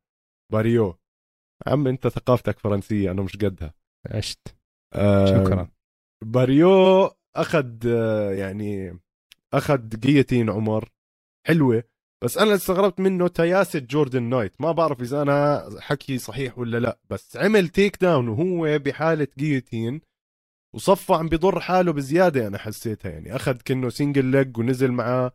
باريو. 0.52 0.98
عم 1.66 1.86
انت 1.86 2.08
ثقافتك 2.08 2.58
فرنسية 2.58 3.10
أنا 3.10 3.22
مش 3.22 3.36
قدها. 3.36 3.74
عشت. 4.06 4.56
آه 4.94 5.26
شكرا. 5.26 5.68
باريو 6.24 7.10
أخذ 7.36 7.76
آه 7.86 8.32
يعني 8.32 8.98
أخذ 9.54 9.88
guillotine 9.88 10.50
عمر. 10.50 10.92
حلوة. 11.46 11.84
بس 12.22 12.38
أنا 12.38 12.54
استغربت 12.54 13.00
منه 13.00 13.28
تياسة 13.28 13.78
جوردن 13.78 14.22
رايت. 14.22 14.60
ما 14.60 14.72
بعرف 14.72 15.00
إذا 15.00 15.22
أنا 15.22 15.68
حكي 15.80 16.18
صحيح 16.18 16.58
ولا 16.58 16.78
لا. 16.78 16.98
بس 17.10 17.36
عمل 17.36 17.68
takedown 17.68 18.28
وهو 18.28 18.78
بحالة 18.78 19.28
guillotine 19.38 20.00
وصفى 20.74 21.12
عم 21.12 21.28
بيضر 21.28 21.60
حاله 21.60 21.92
بزيادة 21.92 22.46
أنا 22.46 22.58
حسيتها. 22.58 23.10
يعني 23.10 23.36
أخذ 23.36 23.56
كأنه 23.56 23.88
single 23.88 24.24
leg 24.24 24.58
ونزل 24.58 24.92
معاه. 24.92 25.32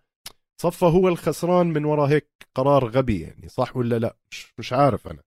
صفى 0.61 0.85
هو 0.85 1.07
الخسران 1.07 1.67
من 1.67 1.85
وراء 1.85 2.09
هيك 2.09 2.29
قرار 2.55 2.85
غبي 2.85 3.21
يعني. 3.21 3.49
صح 3.49 3.77
ولا 3.77 3.99
لا؟ 3.99 4.17
مش 4.31 4.53
مش 4.59 4.73
عارف 4.73 5.07
أنا. 5.07 5.19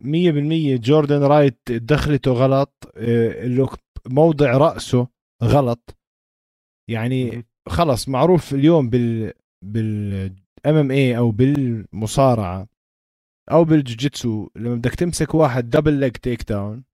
مية 0.00 0.30
بالمية 0.30 0.76
جوردن 0.76 1.22
رايت 1.22 1.72
دخلته 1.72 2.32
غلط. 2.32 2.92
آه، 2.96 3.68
موضع 4.06 4.56
رأسه 4.56 5.08
غلط. 5.42 5.96
يعني 6.90 7.46
خلص 7.68 8.08
معروف 8.08 8.54
اليوم 8.54 8.90
بال 8.90 9.32
بال 9.64 10.32
MMA 10.66 11.16
أو 11.16 11.30
بالمصارعة 11.30 12.68
أو 13.50 13.64
بالجوجيتسو 13.64 14.48
لما 14.56 14.74
بدك 14.74 14.94
تمسك 14.94 15.34
واحد 15.34 15.70
double 15.70 15.92
leg 15.92 16.12
takedown 16.12 16.84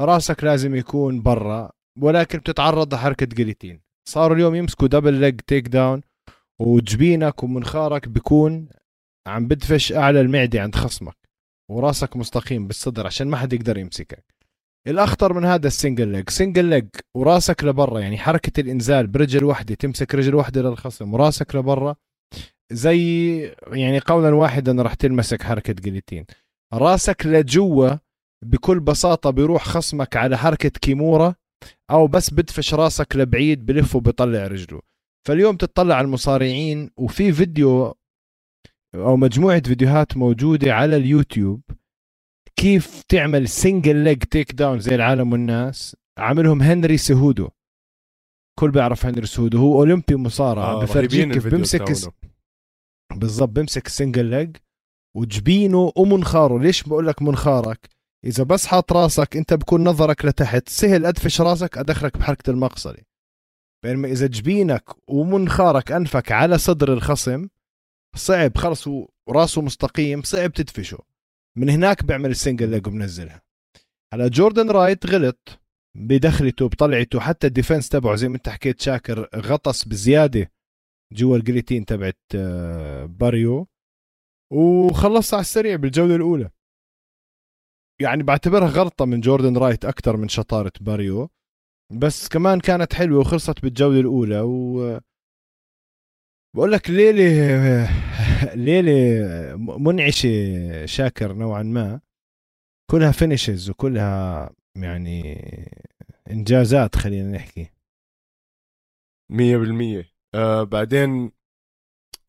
راسك 0.00 0.44
لازم 0.44 0.74
يكون 0.74 1.22
برا 1.22 1.72
ولكن 2.00 2.38
بتتعرض 2.38 2.94
لحركة 2.94 3.26
guillotine 3.26 3.80
صاروا 4.08 4.36
اليوم 4.36 4.54
يمسكوا 4.54 4.88
double 4.88 5.14
leg 5.14 5.40
takedown 5.40 6.00
وجبينك 6.60 7.42
ومنخارك 7.42 8.08
بيكون 8.08 8.68
عم 9.26 9.46
بدفش 9.46 9.92
أعلى 9.92 10.20
المعدة 10.20 10.62
عند 10.62 10.74
خصمك 10.74 11.16
وراسك 11.70 12.16
مستقيم 12.16 12.66
بالصدر 12.66 13.06
عشان 13.06 13.28
ما 13.28 13.36
حد 13.36 13.52
يقدر 13.52 13.78
يمسكك. 13.78 14.24
الأخطر 14.86 15.32
من 15.32 15.44
هذا 15.44 15.66
ال 15.66 15.72
single 15.72 16.08
leg 16.08 16.30
single 16.30 16.64
leg 16.64 16.88
وراسك 17.14 17.64
لبرا 17.64 18.00
يعني 18.00 18.18
حركة 18.18 18.60
الإنزال 18.60 19.06
برجل 19.06 19.44
واحدة 19.44 19.74
تمسك 19.74 20.14
رجل 20.14 20.34
واحدة 20.34 20.62
للخصم 20.62 21.14
وراسك 21.14 21.54
لبرا 21.54 21.96
زي 22.72 23.38
يعني 23.72 23.98
قولا 23.98 24.34
واحدا 24.34 24.82
راح 24.82 24.94
تنمسك 24.94 25.42
حركة 25.42 25.72
guillotine 25.72 26.24
راسك 26.74 27.26
لجوا 27.26 27.90
بكل 28.44 28.80
بساطة 28.80 29.30
بيروح 29.30 29.64
خصمك 29.64 30.16
على 30.16 30.38
حركة 30.38 30.68
kimura 30.68 31.34
أو 31.90 32.06
بس 32.06 32.30
بدفش 32.30 32.74
راسك 32.74 33.16
لبعيد 33.16 33.66
بلف 33.66 33.96
وبيطلع 33.96 34.46
رجله. 34.46 34.80
فاليوم 35.28 35.56
تطلع 35.56 35.94
على 35.94 36.04
المصارعين 36.04 36.90
وفي 36.96 37.32
فيديو 37.32 37.94
أو 38.94 39.16
مجموعة 39.16 39.62
فيديوهات 39.62 40.16
موجودة 40.16 40.74
على 40.74 40.96
اليوتيوب 40.96 41.60
كيف 42.56 43.02
تعمل 43.08 43.48
single 43.48 43.96
leg 43.96 44.22
takedown 44.22 44.80
زي 44.80 44.94
العالم 44.94 45.32
والناس. 45.32 45.96
عاملهم 46.18 46.62
هنري 46.62 46.96
سهودو. 46.96 47.48
كل 48.58 48.70
بيعرف 48.70 49.06
هنري 49.06 49.26
سهودو 49.26 49.58
هو 49.58 49.78
أولمبي 49.78 50.16
مصارعة 50.16 50.72
آه 50.72 50.82
بفرجيك 50.82 51.32
كيف 51.32 51.46
بيمسك 51.46 51.92
بالضبط 53.14 53.48
بيمسك 53.48 53.86
ال 53.86 53.91
single 53.91 54.24
leg 54.24 54.56
وجبينه 55.16 55.92
ومنخاره. 55.96 56.58
ليش 56.58 56.82
بقول 56.82 57.06
لك 57.06 57.22
منخارك؟ 57.22 57.88
إذا 58.24 58.44
بس 58.44 58.66
حاط 58.66 58.92
راسك 58.92 59.36
أنت 59.36 59.54
بكون 59.54 59.84
نظرك 59.88 60.24
لتحت 60.24 60.68
سهل 60.68 61.06
أدفش 61.06 61.40
راسك 61.40 61.78
أدخلك 61.78 62.18
بحركة 62.18 62.50
المقصلة 62.50 62.98
بينما 63.82 64.08
إذا 64.08 64.26
جبينك 64.26 64.84
ومنخارك 65.08 65.92
أنفك 65.92 66.32
على 66.32 66.58
صدر 66.58 66.92
الخصم 66.92 67.48
صعب 68.16 68.56
خلص 68.58 68.88
وراسه 69.26 69.62
مستقيم 69.62 70.22
صعب 70.22 70.52
تدفشه. 70.52 70.98
من 71.56 71.70
هناك 71.70 72.04
بيعمل 72.04 72.30
ال 72.30 72.35
single 72.35 72.68
leg 72.68 72.86
وبنزلها 72.86 73.42
على 74.12 74.30
جوردن 74.30 74.70
رايت 74.70 75.06
غلط 75.06 75.60
بدخلته 75.94 76.68
بطلعته 76.68 77.20
حتى 77.20 77.46
ال 77.46 77.51
defense 77.51 77.88
تبعه 77.88 78.16
زي 78.16 78.28
ما 78.28 78.36
أنت 78.36 78.48
حكيت 78.48 78.80
شاكر 78.80 79.28
غطس 79.36 79.84
بزيادة. 79.84 80.50
جوا 81.12 81.36
ال 81.36 81.40
guillotine 81.40 81.84
تبعت 81.84 82.18
آه، 82.34 83.04
باريو 83.04 83.66
وخلص 84.52 85.34
على 85.34 85.40
السريع 85.40 85.76
بالجولة 85.76 86.16
الأولى. 86.16 86.50
يعني 88.00 88.22
بعتبرها 88.22 88.68
غلطة 88.68 89.04
من 89.04 89.20
جوردن 89.20 89.56
رايت 89.56 89.84
أكثر 89.84 90.16
من 90.16 90.28
شطارة 90.28 90.72
باريو 90.80 91.28
بس 91.92 92.28
كمان 92.28 92.60
كانت 92.60 92.94
حلوة 92.94 93.20
وخلصت 93.20 93.62
بالجولة 93.62 94.00
الأولى 94.00 94.40
و 94.40 95.00
بقول 96.56 96.72
لك 96.72 96.90
ليلة 96.90 97.24
ليلة 98.54 98.92
منعشة 99.56 100.28
شاكر 100.86 101.32
نوعا 101.32 101.62
ما. 101.62 102.00
كلها 102.90 103.12
finishes 103.12 103.70
وكلها 103.70 104.50
يعني 104.76 105.34
إنجازات 106.30 106.96
خلينا 106.96 107.30
نحكي. 107.36 107.70
مية 109.30 109.56
بالمية. 109.56 110.15
آه 110.34 110.62
بعدين 110.62 111.30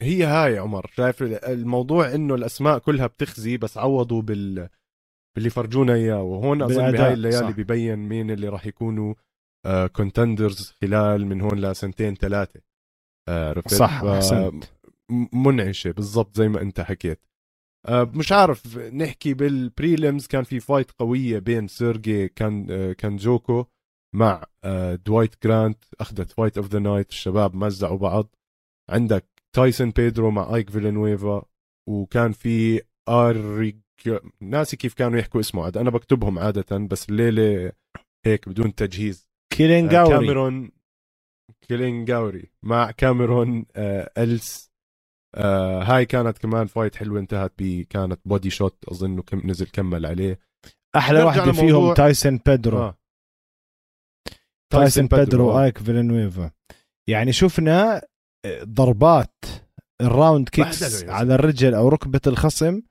هي 0.01 0.23
هاي 0.23 0.57
عمر 0.57 0.91
شايف 0.95 1.23
الموضوع 1.23 2.15
إنه 2.15 2.35
الأسماء 2.35 2.79
كلها 2.79 3.07
بتخزي 3.07 3.57
بس 3.57 3.77
عوضوا 3.77 4.21
بال 4.21 4.69
باللي 5.35 5.49
فرجونا 5.49 5.93
إياه 5.93 6.21
وهون 6.21 6.61
أظن 6.61 6.91
بهاي 6.91 7.13
الليالي 7.13 7.53
ببين 7.53 7.99
مين 7.99 8.31
اللي 8.31 8.49
راح 8.49 8.65
يكونوا 8.65 9.13
contenders 9.95 10.69
آه 10.69 10.87
خلال 10.87 11.25
من 11.25 11.41
هون 11.41 11.59
لسنتين 11.59 12.15
ثلاثة 12.15 12.61
آه 13.29 13.63
صح 13.67 14.03
أحسنت. 14.03 14.63
منعشة 15.33 15.91
بالضبط 15.91 16.35
زي 16.37 16.47
ما 16.47 16.61
أنت 16.61 16.81
حكيت. 16.81 17.19
آه 17.87 18.03
مش 18.03 18.31
عارف 18.31 18.77
نحكي 18.77 19.33
بال 19.33 19.54
prelims 19.54 20.27
كان 20.27 20.43
في 20.43 20.59
fight 20.59 20.91
قوية 20.91 21.39
بين 21.39 21.67
سيرجي 21.67 22.27
كان 22.27 22.67
آه 22.71 22.93
كان 22.93 23.15
جوكو. 23.15 23.65
مع 24.17 24.43
آه 24.63 24.95
دوايت 24.95 25.43
جرانت 25.43 25.83
اخذت 25.99 26.31
فايت 26.31 26.57
اوف 26.57 26.67
ذا 26.67 26.79
نايت 26.79 27.09
الشباب 27.09 27.55
مزعوا 27.55 27.97
بعض. 27.97 28.35
عندك 28.89 29.25
تايسون 29.55 29.89
بيدرو 29.91 30.31
مع 30.31 30.55
ايك 30.55 30.69
فيلانويفا 30.69 31.45
وكان 31.89 32.31
في 32.31 32.81
اريك 33.09 33.77
ناسي 34.41 34.77
كيف 34.77 34.93
كانوا 34.93 35.19
يحكوا 35.19 35.39
اسمه 35.39 35.63
عاد 35.65 35.77
أنا 35.77 35.89
بكتبهم 35.89 36.39
عادة 36.39 36.77
بس 36.77 37.09
الليلة 37.09 37.71
هيك 38.25 38.49
بدون 38.49 38.75
تجهيز. 38.75 39.29
كيلينجاوري 39.53 40.15
آه 40.15 40.19
كاميرون 40.19 40.71
كيلينجاوري 41.67 42.51
مع 42.63 42.91
كاميرون 42.91 43.65
آه 43.75 44.11
الس 44.17 44.71
آه 45.35 45.83
هاي 45.83 46.05
كانت 46.05 46.37
كمان 46.37 46.67
فايت 46.67 46.95
حلوة 46.95 47.19
انتهت 47.19 47.53
ب 47.57 47.81
كانت 47.81 48.19
بودي 48.25 48.49
شوت 48.49 48.85
اظنه 48.85 49.21
كم 49.21 49.41
نزل 49.45 49.65
كمل 49.67 50.05
عليه. 50.05 50.39
أحلى 50.95 51.23
واحدة 51.23 51.51
فيهم 51.51 51.93
تايسون 51.93 52.39
بيدرو 52.45 52.77
آه. 52.77 52.96
تايسون 54.73 55.07
بيدرو 55.07 55.63
آيك 55.63 55.77
فيلانويفا 55.77 56.51
يعني 57.09 57.33
شفنا 57.33 58.01
ضربات 58.63 59.45
ال 60.01 60.09
round 60.09 60.49
kicks 60.49 61.03
على 61.03 61.35
الرجل 61.35 61.73
أو 61.73 61.89
ركبة 61.89 62.21
الخصم 62.27 62.81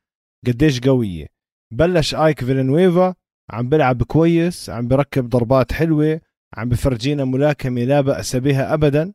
قديش 0.46 0.80
قوية. 0.80 1.26
بلش 1.74 2.14
آيك 2.14 2.44
فيلنويفا 2.44 3.14
عم 3.50 3.68
بلعب 3.68 4.02
كويس 4.02 4.70
عم 4.70 4.88
بركب 4.88 5.28
ضربات 5.28 5.72
حلوة 5.72 6.20
عم 6.56 6.68
بفرجينا 6.68 7.24
ملاكمة 7.24 7.84
لا 7.84 8.00
بأس 8.00 8.36
بها 8.36 8.74
ابدا. 8.74 9.12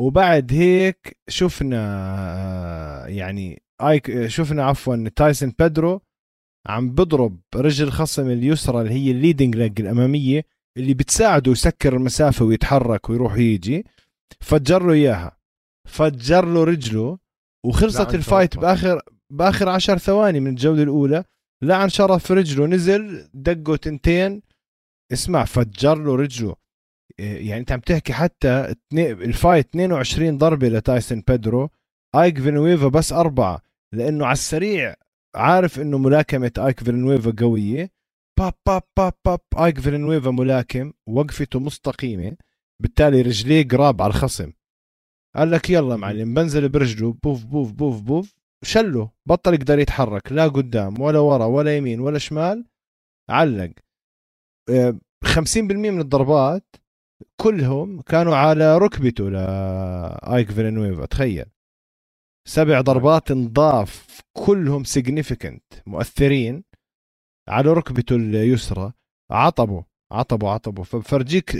وبعد 0.00 0.52
هيك 0.52 1.16
شفنا 1.28 1.78
يعني 3.08 3.62
آيك 3.82 4.26
شفنا 4.26 4.64
عفوا 4.64 5.08
تايسون 5.16 5.52
بيدرو 5.58 6.00
عم 6.66 6.90
بضرب 6.90 7.40
رجل 7.54 7.86
الخصم 7.86 8.30
اليسرى 8.30 8.80
اللي 8.80 8.92
هي 8.92 9.10
ال 9.10 9.16
leading 9.16 9.56
leg 9.56 9.80
الأمامية. 9.80 10.44
اللي 10.76 10.94
بتساعده 10.94 11.52
يسكر 11.52 11.96
المسافة 11.96 12.44
ويتحرك 12.44 13.10
ويروح 13.10 13.32
ويجي. 13.32 13.86
فجر 14.40 14.82
له 14.86 14.92
إياها. 14.92 15.36
فجر 15.88 16.44
له 16.44 16.64
رجله 16.64 17.18
وخلصت 17.66 18.14
ال 18.14 18.21
fight 18.21 18.56
بآخر 18.56 19.00
بآخر 19.30 19.68
عشر 19.68 19.98
ثواني 19.98 20.40
من 20.40 20.50
الجولة 20.50 20.82
الأولى. 20.82 21.24
لعن 21.62 21.88
شرف 21.88 22.32
رجله. 22.32 22.66
نزل 22.66 23.28
دقه 23.34 23.76
تنتين. 23.76 24.42
اسمع 25.12 25.44
فجر 25.44 25.98
له 25.98 26.14
رجله. 26.14 26.56
إيه، 27.20 27.48
يعني 27.48 27.60
أنت 27.60 27.72
عم 27.72 27.80
تحكي 27.80 28.12
حتى 28.12 28.74
ال 28.92 29.05
fight 29.05 29.68
22 29.68 30.38
ضربة 30.38 30.68
لتايسون 30.68 31.22
بيدرو. 31.28 31.70
آيك 32.14 32.40
فينويفا 32.40 32.88
بس 32.88 33.12
أربعة 33.12 33.62
لأنه 33.94 34.26
على 34.26 34.32
السريع 34.32 34.94
عارف 35.34 35.80
إنه 35.80 35.98
ملاكمة 35.98 36.52
آيك 36.58 36.84
فينويفا 36.84 37.32
قوية. 37.38 37.90
باب 38.38 38.54
باب 38.66 38.82
باب 38.96 39.14
باب 39.24 39.40
ايك 39.58 39.80
فينويفا 39.80 40.30
ملاكم. 40.30 40.92
وقفته 41.08 41.60
مستقيمة. 41.60 42.36
بالتالي 42.82 43.22
رجليه 43.22 43.68
قراب 43.68 44.02
على 44.02 44.10
الخصم. 44.10 44.52
قال 45.36 45.50
لك 45.50 45.70
يلا 45.70 45.96
معلم 45.96 46.34
بنزل 46.34 46.68
برجله. 46.68 47.12
بوف 47.22 47.44
بوف 47.44 47.72
بوف 47.72 48.00
بوف. 48.00 48.34
شله. 48.64 49.10
بطل 49.26 49.54
يقدر 49.54 49.78
يتحرك. 49.78 50.32
لا 50.32 50.48
قدام 50.48 51.00
ولا 51.00 51.18
ورا 51.18 51.44
ولا 51.44 51.76
يمين 51.76 52.00
ولا 52.00 52.18
شمال. 52.18 52.64
علق. 53.30 53.72
50% 55.24 55.88
آه، 55.88 55.90
من 55.90 56.00
الضربات 56.00 56.76
كلهم 57.40 58.00
كانوا 58.00 58.36
على 58.36 58.78
ركبته. 58.78 59.30
لايك 59.30 60.50
فيلانويفا 60.50 61.06
تخيل. 61.06 61.46
سبع 62.48 62.80
ضربات 62.80 63.30
انضاف. 63.30 64.20
كلهم 64.32 64.84
significant 64.84 65.64
مؤثرين. 65.86 66.67
على 67.48 67.72
ركبته 67.72 68.16
اليسرى 68.16 68.92
عطبوا 69.30 69.82
عطبوا 70.12 70.50
عطبوا 70.50 70.84
فبفرجيك 70.84 71.56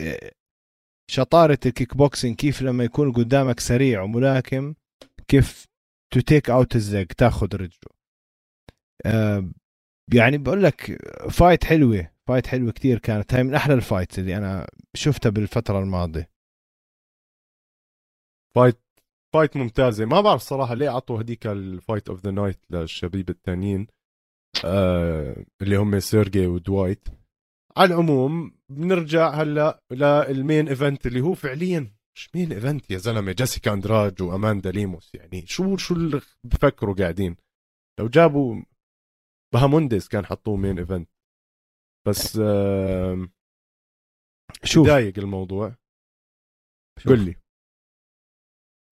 شطارة 1.10 1.58
الكيك 1.66 1.96
بوكسينج 1.96 2.36
كيف 2.36 2.62
لما 2.62 2.84
يكون 2.84 3.12
قدامك 3.12 3.60
سريع 3.60 4.02
وملاكم 4.02 4.74
كيف 5.28 5.66
to 6.14 6.20
take 6.20 6.50
out 6.50 6.76
ال 6.76 6.82
legs 6.82 7.06
تاخذ 7.06 7.56
رجله. 7.56 7.90
آه 9.06 9.50
يعني 10.14 10.38
بقول 10.38 10.62
لك 10.62 10.98
fight 11.30 11.64
حلوة 11.64 12.10
fight 12.28 12.46
حلوة 12.46 12.72
كتير 12.72 12.98
كانت. 12.98 13.34
هاي 13.34 13.42
من 13.42 13.54
أحلى 13.54 13.74
ال 13.74 13.81
fight 13.81 14.18
اللي 14.18 14.36
أنا 14.36 14.66
شفتها 14.96 15.30
بالفترة 15.30 15.78
الماضية. 15.78 16.30
fight 18.56 18.80
fight 19.34 19.56
ممتازة. 19.56 20.04
ما 20.04 20.20
بعرف 20.20 20.42
صراحة 20.42 20.74
ليه 20.74 20.88
اعطوا 20.88 21.20
هديك 21.20 21.46
ال 21.46 21.56
fight 21.56 22.08
of 22.08 22.24
the 22.24 22.30
night 22.30 22.60
للشبيب 22.70 23.30
الثانيين 23.30 23.86
آه 24.64 25.44
اللي 25.62 25.76
هم 25.76 26.00
سيرجي 26.00 26.46
ودوايت. 26.46 27.08
على 27.76 27.94
العموم 27.94 28.58
بنرجع 28.68 29.30
هلا 29.30 29.82
لل 29.92 30.17
main 30.17 30.68
event 30.68 31.06
اللي 31.06 31.20
هو 31.20 31.34
فعليا 31.34 31.94
مش 32.16 32.30
main 32.34 32.52
event 32.52 32.90
يا 32.90 32.98
زلمة؟ 32.98 33.32
جيسيكا 33.32 33.72
أندراج 33.72 34.22
وأماندا 34.22 34.70
ليموس. 34.70 35.14
يعني 35.14 35.46
شو 35.46 35.76
شو 35.76 35.94
اللي 35.94 36.20
بفكروا 36.44 36.94
قاعدين؟ 36.94 37.36
لو 38.00 38.08
جابوا 38.08 38.62
بهامونديز 39.54 40.08
كان 40.08 40.26
حطوه 40.26 40.56
main 40.56 40.78
event 40.78 41.08
بس 42.08 42.38
آه 42.42 43.28
شوف. 44.64 44.86
ضايق 44.86 45.18
الموضوع. 45.18 45.76
قل 47.06 47.24
لي. 47.24 47.36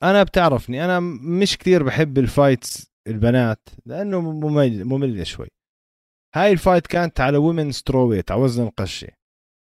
أنا 0.02 0.22
بتعرفني 0.22 0.84
أنا 0.84 1.00
مش 1.40 1.58
كثير 1.58 1.82
بحب 1.82 2.18
ال 2.18 2.28
fights 2.28 2.86
البنات 3.06 3.68
لأنه 3.86 4.20
ممل 4.20 4.84
ممل 4.84 5.26
شوي. 5.26 5.48
هاي 6.36 6.52
ال 6.52 6.58
fight 6.58 6.86
كانت 6.86 7.20
على 7.20 7.36
women 7.38 7.72
strawweight 7.72 8.30
على 8.30 8.40
وزن 8.40 8.62
القشة 8.62 9.08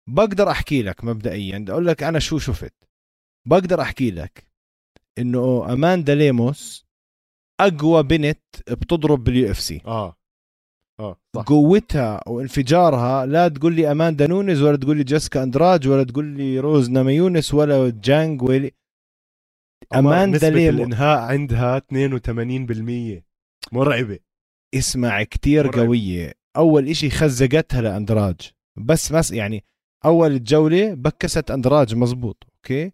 بقدر 0.09 0.50
أحكي 0.50 0.83
لك 0.83 1.04
مبدئيا 1.04 1.64
أقول 1.68 1.87
لك 1.87 2.02
أنا 2.02 2.18
شو 2.18 2.38
شفت. 2.38 2.74
بقدر 3.48 3.81
أحكي 3.81 4.11
لك 4.11 4.46
إنه 5.18 5.72
أماندا 5.72 6.14
ليموس 6.14 6.87
أقوى 7.61 8.02
بنت 8.02 8.40
بتضرب 8.70 9.24
بال 9.25 9.51
UFC. 9.51 9.81
آه. 9.87 10.16
آه 11.00 11.16
صح. 11.37 11.42
قوتها 11.42 12.28
وانفجارها 12.28 13.26
لا 13.26 13.48
تقول 13.48 13.74
لي 13.74 13.92
أماندا 13.92 14.26
نونز 14.26 14.62
ولا 14.62 14.76
تقول 14.76 14.96
لي 14.96 15.04
جيسكا 15.04 15.42
أندراج 15.42 15.88
ولا 15.88 16.04
تقول 16.04 16.24
لي 16.24 16.61
روز 16.61 16.90
ناميونس 16.90 17.54
ولا 17.54 17.90
جانج 17.90 18.42
ويلي. 18.42 18.72
أماندا 19.94 20.50
ليموس. 20.50 20.74
الإنهاء 20.74 21.18
عندها 21.18 21.78
82% 21.78 23.24
مرعبة. 23.72 24.18
اسمع 24.74 25.22
كتير 25.22 25.66
مرعب. 25.66 25.87
قوية. 25.87 26.38
أول 26.59 26.88
إشي 26.88 27.11
خزقتها 27.11 27.81
لأندراج. 27.81 28.53
بس 28.79 29.12
مس 29.12 29.31
يعني 29.31 29.64
أول 30.05 30.44
جولة 30.44 30.94
بكست 30.94 31.51
أندراج 31.51 31.94
مزبوط 31.94 32.44
أوكي. 32.55 32.92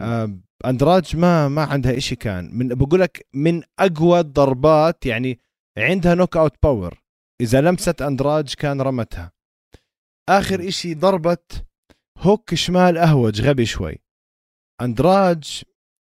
آه 0.00 0.38
أندراج 0.64 1.16
ما 1.16 1.48
ما 1.48 1.62
عندها 1.62 1.96
إشي 1.96 2.16
كان. 2.16 2.50
من 2.58 2.68
بقول 2.68 3.00
لك 3.00 3.26
من 3.34 3.62
أقوى 3.78 4.20
الضربات 4.20 5.06
يعني 5.06 5.38
عندها 5.78 6.14
knockout 6.14 6.62
power 6.62 7.02
إذا 7.40 7.60
لمست 7.60 8.02
أندراج 8.02 8.54
كان 8.54 8.80
رمتها. 8.80 9.32
آخر 10.28 10.68
إشي 10.68 10.94
ضربت 10.94 11.66
hook 12.18 12.54
شمال 12.54 12.98
أهوج 12.98 13.40
غبي 13.40 13.66
شوي. 13.66 13.98
أندراج 14.80 15.62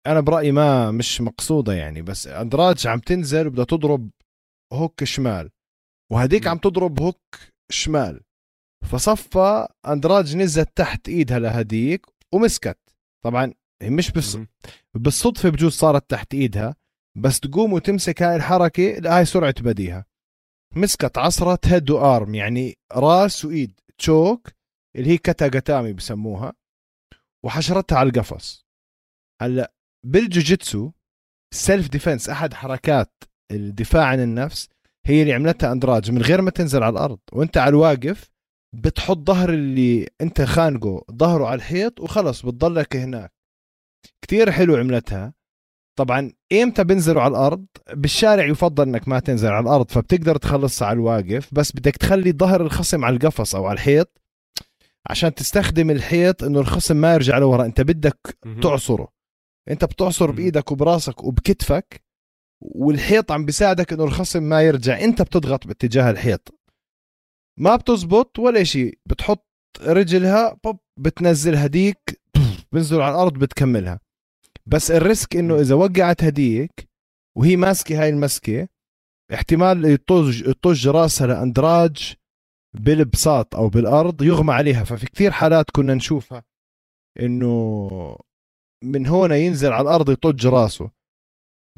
أنا 0.07 0.21
برأيي 0.21 0.53
ما 0.53 0.91
مش 0.91 1.21
مقصودة 1.21 1.73
يعني 1.73 2.03
بس 2.03 2.27
أندراج 2.27 2.87
عم 2.87 2.99
تنزل 2.99 3.47
وبدها 3.47 3.65
تضرب 3.65 4.11
hook 4.73 5.05
شمال. 5.05 5.51
وهديك. 6.13 6.47
عم 6.47 6.59
تضرب 6.59 7.01
hook 7.01 7.21
شمال 7.71 8.21
فصفى 8.85 9.69
أندراج 9.87 10.37
نزلت 10.37 10.77
تحت 10.77 11.09
إيدها 11.09 11.39
لهديك 11.39 12.07
ومسكت 12.35 12.79
طبعا 13.25 13.55
هي 13.83 13.91
مش 13.91 14.11
بس. 14.11 14.39
بالصدفة 14.95 15.49
بجوز 15.49 15.73
صارت 15.73 16.11
تحت 16.11 16.35
إيدها 16.35 16.77
بس 17.17 17.41
تقوم 17.41 17.73
وتمسك 17.73 18.23
هاي 18.23 18.37
الحركة 18.37 19.17
هاي 19.19 19.25
سرعة 19.25 19.55
بديهة 19.61 20.05
مسكت 20.77 21.19
عصرت 21.19 21.67
head 21.67 21.91
و 21.91 22.02
arm 22.02 22.35
يعني 22.35 22.79
راس 22.93 23.45
وإيد 23.45 23.81
choke 23.99 24.49
اللي 24.97 25.11
هي 25.11 25.19
كاتاغاتامي 25.19 25.93
بسموها 25.93 26.53
وحشرتها 27.45 27.99
على 27.99 28.09
القفص 28.09 28.67
هلأ 29.43 29.73
بالجوجيتسو 30.07 30.93
self 31.55 31.89
defense 31.89 32.29
أحد 32.29 32.55
حركات 32.55 33.25
الدفاع 33.53 34.07
عن 34.07 34.21
النفس 34.21 34.69
هي 35.07 35.23
اللي 35.23 35.33
عملتها 35.33 35.73
أندراج 35.73 36.11
من 36.11 36.23
غير 36.23 36.43
ما 36.43 36.51
تنزل 36.51 36.83
على 36.83 36.93
الأرض 36.93 37.19
وأنت 37.33 37.57
على 37.59 37.69
الواقف 37.69 38.31
بتحط 38.73 39.19
ظهر 39.27 39.51
اللي 39.51 40.09
أنت 40.21 40.43
خانقه 40.43 41.05
ظهره 41.13 41.47
على 41.47 41.55
الحيط 41.55 42.01
وخلص 42.01 42.47
بتضلك 42.47 42.97
هناك 42.97 43.33
كتير 44.23 44.51
حلو 44.51 44.77
عملتها 44.77 45.35
طبعا 45.99 46.33
إمتى 46.53 46.85
بنزلوا 46.85 47.23
على 47.23 47.31
الأرض 47.31 47.67
بالشارع 47.93 48.45
يفضل 48.47 48.89
إنك 48.89 49.09
ما 49.09 49.21
تنزل 49.21 49.49
على 49.49 49.63
الأرض 49.63 49.91
فبتقدر 49.91 50.37
تخلصها 50.37 50.89
على 50.89 50.97
الواقف 50.97 51.55
بس 51.55 51.73
بدك 51.73 51.97
تخلي 51.97 52.33
ظهر 52.33 52.61
الخصم 52.61 53.05
على 53.05 53.17
القفص 53.17 53.55
أو 53.55 53.67
على 53.67 53.75
الحيط 53.75 54.21
عشان 55.11 55.35
تستخدم 55.35 55.91
الحيط 55.91 56.45
إنه 56.45 56.61
الخصم 56.61 56.97
ما 56.97 57.15
يرجع 57.15 57.39
لورا 57.39 57.65
أنت 57.65 57.81
بدك. 57.81 58.39
تعصره 58.63 59.09
أنت 59.71 59.85
بتعصر. 59.85 60.31
بإيدك 60.31 60.73
وبراسك 60.73 61.25
وبكتفك 61.25 62.04
والحيط 62.65 63.33
عم 63.33 63.45
بيساعدك 63.45 63.93
إنه 63.93 64.05
الخصم 64.05 64.43
ما 64.43 64.63
يرجع. 64.63 65.01
أنت 65.01 65.23
بتضغط 65.23 65.67
باتجاه 65.67 66.11
الحيط. 66.11 66.61
ما 67.59 67.77
بتزبط 67.77 68.39
ولا 68.39 68.65
شيء 68.65 68.99
بتحط 69.07 69.47
رجلها 69.81 70.57
بوب 70.65 70.79
بتنزل 71.01 71.55
هديك 71.55 72.21
بنزل 72.73 73.01
على 73.01 73.15
الأرض 73.15 73.33
بتكملها. 73.33 74.01
بس 74.67 74.91
ال 74.91 75.00
risk 75.00 75.37
إنه. 75.37 75.61
إذا 75.61 75.75
وقعت 75.75 76.25
هديك 76.25 76.89
وهي 77.37 77.57
ماسكة 77.57 78.03
هاي 78.03 78.09
المسكة 78.09 78.69
احتمال 79.35 79.85
يطج 79.85 80.49
يطج 80.49 80.89
راسها 80.89 81.27
لأندراج 81.27 82.15
بالبساط 82.75 83.57
أو 83.57 83.69
بالأرض 83.69 84.23
يغمى 84.23 84.53
عليها. 84.53 84.85
ففي 84.85 85.07
كثير 85.07 85.31
حالات 85.31 85.71
كنا 85.71 85.95
نشوفها 85.95 86.45
إنه 87.21 88.17
من 88.85 89.07
هنا 89.07 89.37
ينزل 89.37 89.73
على 89.73 89.83
الأرض 89.83 90.11
يطج 90.11 90.47
راسه. 90.47 90.91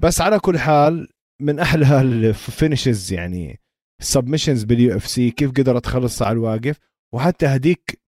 بس 0.02 0.20
على 0.20 0.38
كل 0.38 0.58
حال 0.58 1.08
من 1.42 1.58
أحلى 1.58 2.00
ال 2.00 2.12
finishes 2.12 3.12
يعني 3.12 3.60
ال 4.00 4.05
submissions 4.05 4.64
بال 4.64 4.96
UFC 4.96 5.30
كيف 5.30 5.50
قدرت 5.50 5.84
تخلصها 5.84 6.26
على 6.28 6.34
الواقف. 6.34 6.78
وحتى 7.14 7.46
هديك 7.46 8.00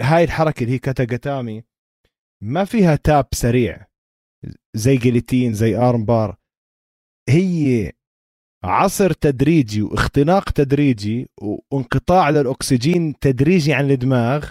هاي 0.00 0.24
الحركة 0.24 0.60
اللي 0.62 0.74
هي 0.74 0.78
كاتاغاتامي 0.78 1.64
ما 2.42 2.64
فيها 2.64 2.96
tap 2.96 3.26
سريع 3.34 3.86
زي 4.76 4.96
guillotine 4.96 5.54
زي 5.54 5.76
arm 5.76 6.04
bar 6.04 6.36
هي 7.28 7.92
عصر 8.64 9.12
تدريجي 9.12 9.82
واختناق 9.82 10.50
تدريجي 10.50 11.28
وانقطاع 11.72 12.30
للأكسجين 12.30 13.18
تدريجي 13.18 13.72
عن 13.74 13.90
الدماغ. 13.90 14.50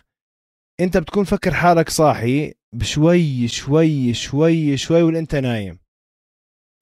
أنت 0.82 0.98
بتكون 0.98 1.24
فكر 1.24 1.54
حالك 1.54 1.90
صاحي 1.90 2.54
بشوي 2.76 3.48
شوي 3.48 4.14
شوي 4.14 4.78
شوي 4.78 5.04
وانت 5.04 5.36
نايم. 5.36 5.80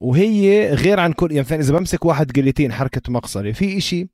وهي 0.00 0.68
غير 0.74 1.00
عن 1.00 1.12
كل 1.12 1.32
يعني 1.32 1.40
مثلا 1.40 1.60
إذا 1.60 1.78
بمسك 1.78 2.04
واحد 2.04 2.26
guillotine 2.26 2.72
حركة 2.72 3.12
مقصله 3.12 3.52
في 3.52 3.78
إشي 3.78 4.08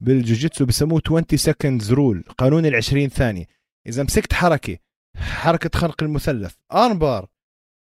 بالجوجيتسو 0.00 0.66
بسموه 0.66 1.02
20 1.06 1.24
seconds 1.34 1.92
rule 1.92 2.24
قانون 2.38 2.66
ال 2.66 2.74
20 2.74 3.08
ثانية. 3.08 3.46
إذا 3.86 4.02
مسكت 4.02 4.32
حركة 4.32 4.78
حركة 5.16 5.78
خنق 5.78 6.02
المثلث 6.02 6.54
arm 6.72 6.98
bar 6.98 7.28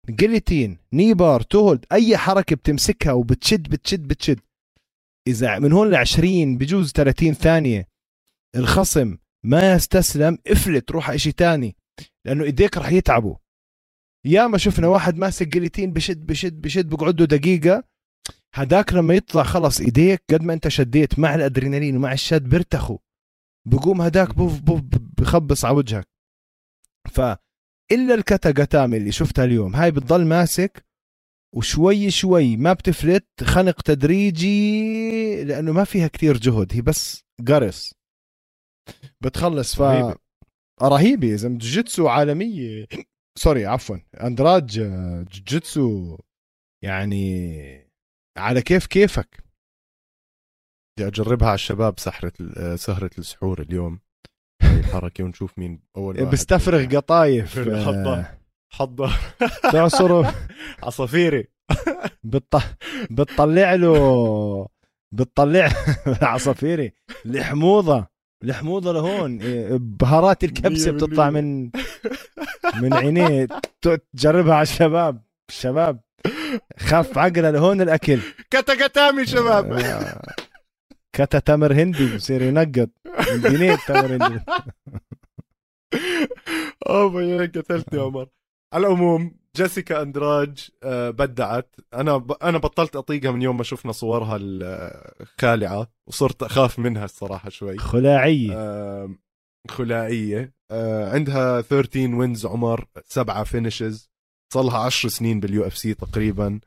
guillotine 0.09 0.77
knee 0.93 1.13
bar 1.13 1.41
toe 1.41 1.60
hold 1.60 1.85
أي 1.91 2.17
حركة 2.17 2.55
بتمسكها 2.55 3.11
وبتشد 3.11 3.69
بتشد 3.69 4.07
بتشد. 4.07 4.39
إذا 5.27 5.59
من 5.59 5.71
هون 5.71 5.89
ل 5.89 5.95
20 5.95 6.57
بجوز 6.57 6.91
30 6.91 7.33
ثانية 7.33 7.87
الخصم 8.55 9.17
ما 9.43 9.73
يستسلم 9.73 10.37
افلت 10.47 10.91
روح 10.91 11.09
على 11.09 11.19
شيء 11.19 11.33
تاني 11.33 11.75
لأنه 12.25 12.43
إيديك 12.43 12.77
رح 12.77 12.91
يتعبوا. 12.91 13.35
يا 14.25 14.47
ما 14.47 14.57
شفنا 14.57 14.87
واحد 14.87 15.17
ماسك 15.17 15.47
جليتين 15.47 15.93
بشد 15.93 16.25
بشد 16.25 16.61
بشد 16.61 16.89
بقعد 16.89 17.19
له 17.19 17.27
دقيقة. 17.27 17.83
هداك 18.53 18.93
لما 18.93 19.13
يطلع 19.13 19.43
خلص 19.43 19.79
إيديك 19.81 20.23
قد 20.29 20.43
ما 20.43 20.53
أنت 20.53 20.67
شديت 20.67 21.19
مع 21.19 21.35
الأدرينالين 21.35 21.97
ومع 21.97 22.13
الشد 22.13 22.49
بيرتخوا. 22.49 22.97
بقوم 23.67 24.01
هداك 24.01 24.35
بوف 24.35 24.59
بوف 24.61 24.81
بخبص 25.17 25.65
على 25.65 25.77
وجهك. 25.77 26.07
ف 27.11 27.21
الا 27.91 28.13
الكاتاغاتامي 28.13 28.97
اللي 28.97 29.11
شفتها 29.11 29.45
اليوم 29.45 29.75
هاي 29.75 29.91
بتضل 29.91 30.25
ماسك 30.25 30.85
وشوي 31.55 32.11
شوي 32.11 32.57
ما 32.57 32.73
بتفلت 32.73 33.27
خنق 33.43 33.81
تدريجي 33.81 35.43
لأنه 35.43 35.71
ما 35.71 35.83
فيها 35.83 36.07
كتير 36.07 36.37
جهد 36.37 36.73
هي 36.73 36.81
بس 36.81 37.23
قرص. 37.47 37.93
بتخلص 39.21 39.75
ف. 39.75 39.81
رهيبة. 40.81 41.27
يا 41.27 41.35
زلمة. 41.35 41.57
جوجيتسو 41.57 42.07
عالمية. 42.07 42.85
sorry 43.39 43.65
عفوا. 43.65 43.97
أندراج 44.21 44.79
آه، 44.79 45.25
جوجيتسو 45.31 46.17
يعني 46.83 47.89
على 48.37 48.61
كيف 48.61 48.85
كيفك؟ 48.85 49.43
بدي 50.97 51.07
أجربها 51.07 51.47
على 51.47 51.55
الشباب 51.55 51.99
سحرة 51.99 52.33
ال- 52.41 52.79
سهرة 52.79 53.09
السحور 53.17 53.61
اليوم. 53.61 53.99
هاي 54.61 54.79
الحركة 54.79 55.23
ونشوف 55.23 55.59
مين 55.59 55.81
أول 55.97 56.21
واحد 56.21 56.31
بستفرغ 56.33 56.95
قطايف 56.97 57.59
حضر. 57.85 58.13
آه، 58.19 58.37
حضر 58.71 59.11
تعصره 59.63 60.35
عصافيري. 60.83 61.47
بتط... 62.23 62.61
بتطلع 63.11 63.73
له 63.75 64.67
بتطلع 65.13 65.69
عصافيري. 66.21 66.91
الحموضه 67.25 68.07
الحموضه 68.43 68.93
لهون. 68.93 69.41
إيه، 69.41 69.77
بهارات 69.81 70.43
الكبسة 70.43 70.91
بتطلع 70.91 71.29
من 71.29 71.71
من 72.81 72.93
عينيه 72.93 73.47
تجربها 73.81 74.53
على 74.55 74.63
الشباب. 74.63 75.23
الشباب 75.49 75.99
خف 76.79 77.17
عقله 77.17 77.51
لهون 77.51 77.81
الأكل. 77.81 78.19
كتكتامي 78.49 79.25
شباب. 79.25 79.73
آه، 79.73 80.21
كتا 81.13 81.39
تمر 81.39 81.73
هندي 81.73 82.15
بصير 82.15 82.41
ينقط. 82.41 82.89
من 83.33 83.41
جنيه 83.41 83.75
تمر 83.75 84.05
هندي. 84.05 84.39
أوه 86.89 87.23
يا 87.23 87.41
قتلتني 87.41 87.99
يا 87.99 88.03
عمر. 88.05 88.27
على 88.73 88.87
العموم 88.87 89.39
جيسيكا 89.55 90.01
أندراج 90.01 90.69
آه، 90.83 91.09
بدعت. 91.09 91.75
أنا 91.93 92.17
ب... 92.17 92.31
أنا 92.31 92.57
بطلت 92.57 92.95
أطيقها 92.95 93.31
من 93.31 93.41
يوم 93.41 93.57
ما 93.57 93.63
شفنا 93.63 93.91
صورها 93.91 94.37
الخالعه 94.41 95.87
وصرت 96.07 96.43
أخاف 96.43 96.79
منها 96.79 97.05
الصراحة 97.05 97.49
شوي. 97.49 97.77
خلاعية. 97.77 98.53
آه، 98.55 99.15
خلائيه 99.69 100.39
آه، 100.39 100.58
عندها 101.13 101.61
13 101.61 102.15
wins 102.15 102.45
عمر 102.45 102.85
سبعة 103.05 103.43
finishes 103.43 104.09
صار 104.53 104.63
لها 104.63 104.77
10 104.77 105.09
سنين 105.09 105.39
بال 105.39 105.67
UFC 105.67 105.93
تقريبا. 105.93 106.59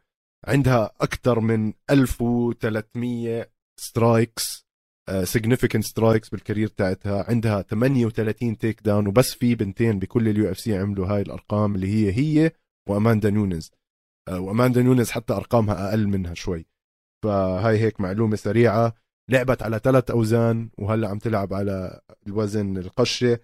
عندها 0.46 0.90
أكثر 1.00 1.40
من 1.40 1.72
1300 1.90 3.50
strikes 3.81 4.66
significant 5.24 5.85
strikes 5.85 6.28
بال 6.28 6.38
career 6.38 6.68
تاعتها 6.68 7.30
عندها 7.30 7.62
38 7.62 8.58
take 8.59 8.83
down 8.83 9.07
وبس 9.06 9.34
في 9.34 9.54
بنتين 9.54 9.98
بكل 9.98 10.28
ال 10.28 10.50
UFC 10.50 10.78
عملوا 10.78 11.06
هاي 11.06 11.22
الأرقام 11.22 11.74
اللي 11.74 11.86
هي 11.86 12.12
هي 12.12 12.52
وأماندا 12.88 13.30
نونز 13.30 13.70
آه، 14.28 14.40
وأماندا 14.40 14.82
نونز 14.82 15.10
حتى 15.10 15.32
أرقامها 15.32 15.88
أقل 15.88 16.06
منها 16.08 16.34
شوي. 16.34 16.66
فهاي 17.24 17.78
هيك 17.78 18.00
معلومة 18.00 18.36
سريعة. 18.36 18.94
لعبت 19.30 19.62
على 19.62 19.78
ثلاث 19.78 20.10
أوزان 20.10 20.70
وهلأ 20.78 21.08
عم 21.08 21.18
تلعب 21.18 21.54
على 21.54 22.00
الوزن 22.26 22.78
القشة. 22.78 23.32
آه، 23.32 23.40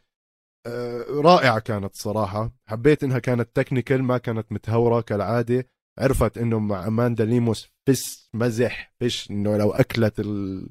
رائعة 1.11 1.59
كانت 1.59 1.95
صراحة. 1.95 2.53
حبيت 2.69 3.05
إنها 3.05 3.19
كانت 3.19 3.57
technical 3.57 4.03
ما 4.03 4.19
كانت 4.19 4.53
متهورة 4.53 5.01
كالعادة. 5.01 5.69
عرفت 5.99 6.39
إنه 6.39 6.59
مع 6.59 6.87
أماندا 6.87 7.25
ليموس 7.25 7.69
فيش 7.87 8.31
مزح 8.35 8.95
فيش 8.99 9.31
إنه 9.31 9.57
لو 9.57 9.71
أكلت 9.71 10.21
ال... 10.21 10.69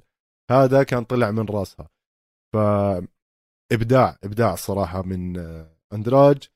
هذا 0.51 0.83
كان 0.83 1.03
طلع 1.03 1.31
من 1.31 1.45
راسها. 1.45 1.89
ف 2.53 2.57
إبداع 3.71 4.17
إبداع 4.23 4.53
الصراحه 4.53 5.01
من 5.01 5.37
آه، 5.37 5.77
أندراج. 5.93 6.49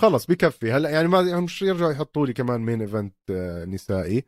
خلص 0.00 0.26
بكفي. 0.26 0.72
هلا 0.72 0.90
يعني 0.90 1.08
ما 1.08 1.20
يعني 1.20 1.40
مش 1.40 1.62
يرجعوا 1.62 1.92
يحطوا 1.92 2.26
لي 2.26 2.32
كمان 2.32 2.60
main 2.60 2.80
event 2.80 3.14
آه، 3.30 3.64
نسائي. 3.64 4.24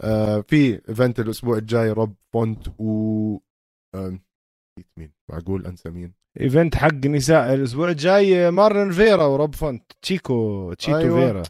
آه، 0.00 0.40
في 0.40 0.88
event 0.88 1.20
الأسبوع 1.20 1.56
الجاي 1.56 1.90
روب 1.90 2.16
فونت 2.32 2.68
و 2.78 3.38
نسيت 4.78 4.90
مين؟ 4.96 5.12
معقول 5.30 5.66
أنسى 5.66 5.90
مين؟ 5.90 6.12
event 6.40 6.74
حق 6.76 7.06
نساء 7.06 7.54
الأسبوع 7.54 7.90
الجاي 7.90 8.50
مارلون 8.50 8.90
فيرا 8.92 9.24
وروب 9.24 9.54
فونت. 9.54 9.92
تشيكو 10.02 10.72
تشيتو 10.72 10.98
أيوة. 10.98 11.20
فيرا. 11.26 11.42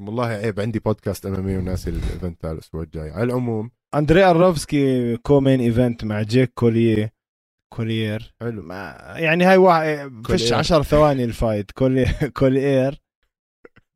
والله 0.00 0.26
عيب 0.26 0.60
عندي 0.60 0.78
بودكاست 0.78 1.26
امامي 1.26 1.56
وناسي 1.56 1.90
ال 1.90 1.98
event 1.98 2.40
تاع 2.40 2.50
الأسبوع 2.50 2.82
الجاي. 2.82 3.10
على 3.10 3.24
العموم. 3.24 3.70
اندري 3.94 4.24
ارلوفسكي 4.24 5.16
co-main 5.16 5.60
event 5.60 6.04
مع 6.04 6.22
جيك 6.22 6.52
كوليه 6.54 7.12
كولير 7.72 8.34
حلو. 8.40 8.62
ما 8.62 8.96
يعني 9.16 9.44
هاي 9.44 9.56
واحد 9.56 10.22
فيش 10.26 10.42
كولير. 10.42 10.54
10 10.58 10.82
ثواني 10.82 11.24
ال 11.24 11.31
fight. 11.31 11.70
كولي 11.70 12.06
كولير 12.38 13.00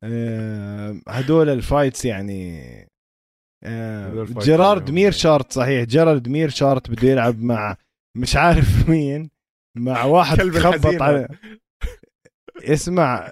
آه، 0.03 1.01
هدول 1.07 1.49
ال 1.49 1.57
fights 1.57 2.05
يعني 2.05 2.59
آه، 3.63 4.25
جيرارد 4.29 4.81
عليهم. 4.81 4.95
مير 4.95 5.11
شارت 5.11 5.51
صحيح. 5.53 5.83
جيرارد 5.83 6.29
مير 6.29 6.49
شارت 6.49 6.91
بده 6.91 7.07
يلعب 7.07 7.41
مع 7.41 7.77
مش 8.17 8.35
عارف 8.35 8.67
مين 8.89 9.29
مع 9.77 10.03
واحد 10.03 10.37
خبط 10.49 11.01
على 11.01 11.27
اسمع 12.73 13.31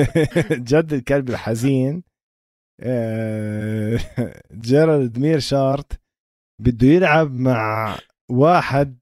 جد 0.70 0.92
الكلب 0.92 1.28
الحزين 1.30 2.02
آه، 2.80 3.98
جيرارد 4.52 5.18
مير 5.18 5.38
شارت 5.38 6.00
بده 6.62 6.86
يلعب 6.88 7.34
مع 7.34 7.98
واحد 8.30 8.98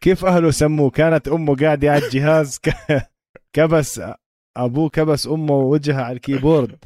كيف 0.00 0.24
أهله 0.24 0.50
سموه؟ 0.50 0.90
كانت 0.90 1.28
أمه 1.28 1.56
قاعدة 1.56 1.90
على 1.92 2.04
الجهاز 2.06 2.60
كبس 3.56 4.00
أبوه 4.56 4.88
كبس 4.88 5.26
أمه 5.26 5.54
وجهها 5.54 6.02
على 6.04 6.16
ال 6.16 6.23
keyboard. 6.23 6.84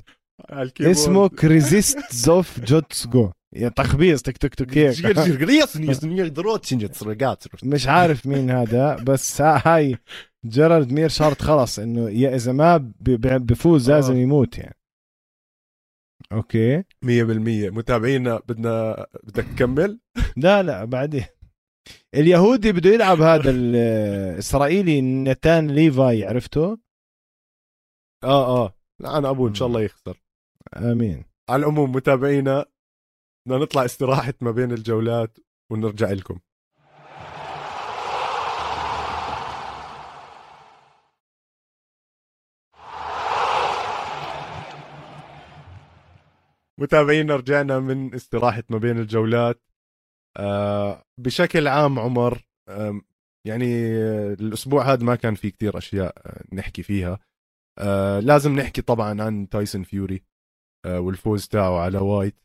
ال 0.53 0.57
keyboard. 0.57 0.91
اسمه 0.97 1.29
كريزيست 1.29 2.15
زوف 2.15 2.61
جوتسجو 2.61 3.25
يا 3.25 3.33
تخبيص 3.77 4.23
تك 4.23 4.37
تك 4.39 4.55
تك 4.55 4.79
هيك. 4.79 4.95
مش 7.65 7.89
عارف 7.89 8.27
مين 8.27 8.51
هذا 8.51 8.95
بس 8.97 9.41
ها- 9.41 9.63
هاي 9.67 9.99
جيرارد 10.47 10.93
مير 10.93 11.09
شارت 11.09 11.43
خلص 11.43 11.79
إنه 11.79 12.11
يا 12.11 12.35
إذا 12.37 12.53
ما 12.53 12.93
بفوز 13.01 13.91
آه. 13.91 13.95
لازم 13.95 14.17
يموت 14.17 14.59
يعني. 14.59 14.77
أوكي. 16.33 16.79
100% 16.83 16.85
متابعينا 17.71 18.41
بدنا 18.49 19.07
بدك 19.25 19.45
تكمل؟ 19.45 20.01
لا 20.37 20.63
لا 20.63 20.85
بعدين. 20.85 21.25
اليهودي 22.15 22.73
بده 22.73 22.91
يلعب 22.91 23.21
هذا 23.21 23.51
الاسرائيلي 23.51 25.01
نتان 25.03 25.71
ليفاي 25.71 26.25
عرفته؟ 26.25 26.79
آه 28.25 28.65
آه. 28.65 28.75
لا 29.01 29.19
أنا 29.19 29.31
أبوه 29.31 29.49
إن 29.49 29.55
شاء 29.55 29.69
الله 29.69 29.81
يخسر. 29.83 30.23
آمين. 30.77 31.25
على 31.51 31.61
العموم 31.61 31.93
متابعينا 31.93 32.67
بدنا 33.47 33.59
نطلع 33.59 33.85
استراحة 33.85 34.35
ما 34.41 34.51
بين 34.51 34.73
الجولات 34.73 35.39
ونرجع 35.73 36.11
لكم. 36.11 36.39
متابعينا 46.81 47.37
رجعنا 47.37 47.79
من 47.79 48.15
استراحة 48.15 48.63
ما 48.71 48.79
بين 48.79 48.99
الجولات. 48.99 49.63
آه 50.37 51.05
بشكل 51.19 51.69
عام 51.69 51.99
عمر 51.99 52.43
يعني 53.47 53.67
الأسبوع 54.33 54.93
هذا 54.93 55.05
ما 55.05 55.15
كان 55.15 55.35
في 55.35 55.51
كتير 55.51 55.79
أشياء 55.79 56.15
آه، 56.27 56.45
نحكي 56.53 56.83
فيها. 56.83 57.19
آه 57.79 58.21
لازم 58.21 58.57
نحكي 58.57 58.83
طبعا 58.83 59.23
عن 59.23 59.49
تايسون 59.49 59.83
فيوري 59.83 60.25
والفوز 60.87 61.49
تاعه 61.49 61.81
على 61.81 61.99
وايت. 61.99 62.41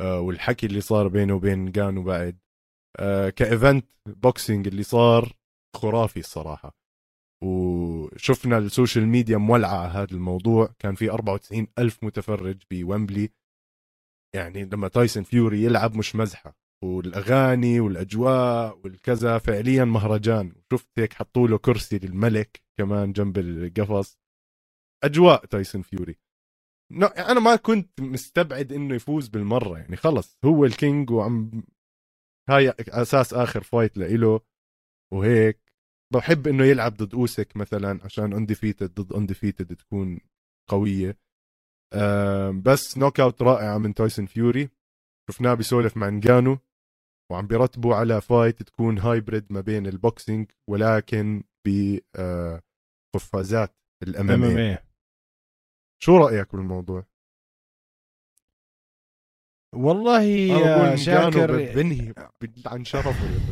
والحكي 0.00 0.66
اللي 0.66 0.80
صار 0.80 1.08
بينه 1.08 1.34
وبين 1.34 1.72
جانو 1.72 2.02
بعد. 2.02 2.38
آه 2.98 3.30
ك 3.30 3.39
event 3.39 3.86
boxing 4.08 4.66
اللي 4.66 4.82
صار 4.82 5.32
خرافي 5.76 6.20
الصراحة. 6.20 6.76
وشفنا 7.44 8.58
ال 8.58 8.65
social 8.65 9.06
media 9.06 9.36
مولعة 9.36 9.76
على 9.78 9.92
هذا 9.92 10.12
الموضوع. 10.12 10.74
كان 10.78 10.94
في 10.94 11.10
94 11.10 11.66
ألف 11.78 12.04
متفرج 12.04 12.62
بويمبلي. 12.70 13.30
يعني 14.34 14.64
لما 14.64 14.88
تايسون 14.88 15.22
فيوري 15.22 15.62
يلعب 15.62 15.96
مش 15.96 16.16
مزحة. 16.16 16.56
والأغاني 16.84 17.80
والأجواء 17.80 18.78
والكذا 18.84 19.38
فعليا 19.38 19.84
مهرجان. 19.84 20.52
شفت 20.72 20.98
هيك 20.98 21.12
حطوا 21.12 21.48
له 21.48 21.58
كرسي 21.58 21.98
للملك 21.98 22.62
كمان 22.78 23.12
جنب 23.12 23.38
القفص. 23.38 24.18
أجواء 25.04 25.44
تايسون 25.46 25.82
فيوري. 25.82 26.16
أنا 27.18 27.40
ما 27.40 27.56
كنت 27.56 28.00
مستبعد 28.00 28.72
إنه 28.72 28.94
يفوز 28.94 29.28
بالمرة 29.28 29.78
يعني 29.78 29.96
خلص 29.96 30.38
هو 30.44 30.64
ال 30.64 30.73
king 30.73 31.10
وعم 31.10 31.62
هاي 32.48 32.74
أساس 32.80 33.34
آخر 33.34 33.62
fight 33.62 33.96
لإله 33.96 34.40
وهيك. 35.12 35.60
بحب 36.12 36.46
إنه 36.46 36.64
يلعب 36.64 36.94
ضد 36.96 37.14
أوسك 37.14 37.56
مثلا 37.56 38.00
عشان 38.04 38.32
undefeated 38.32 39.00
ضد 39.00 39.12
undefeated 39.12 39.76
تكون 39.76 40.20
قوية. 40.70 41.18
بس 42.64 42.98
knockout 42.98 43.42
رائعه 43.42 43.78
من 43.78 43.94
تايسون 43.94 44.26
فيوري 44.26 44.68
شفناه 45.30 45.54
بيسولف 45.54 45.96
مع 45.96 46.08
نجانو 46.08 46.58
وعم 47.32 47.46
بيرتبوا 47.46 47.94
على 47.94 48.20
fight 48.20 48.62
تكون 48.62 48.98
hybrid 48.98 49.52
ما 49.52 49.60
بين 49.60 49.86
ال 49.86 49.95
boxing 49.95 50.50
ولكن 50.70 51.42
بقفازات 53.14 53.76
MMA 54.20 54.78
شو 56.02 56.16
رأيك 56.16 56.52
بالموضوع؟ 56.56 57.04
والله 59.74 60.22
يا 60.22 60.96
شاكر 60.96 61.74
بنهي 61.74 62.14
عن 62.66 62.84
شرفه 62.84 63.46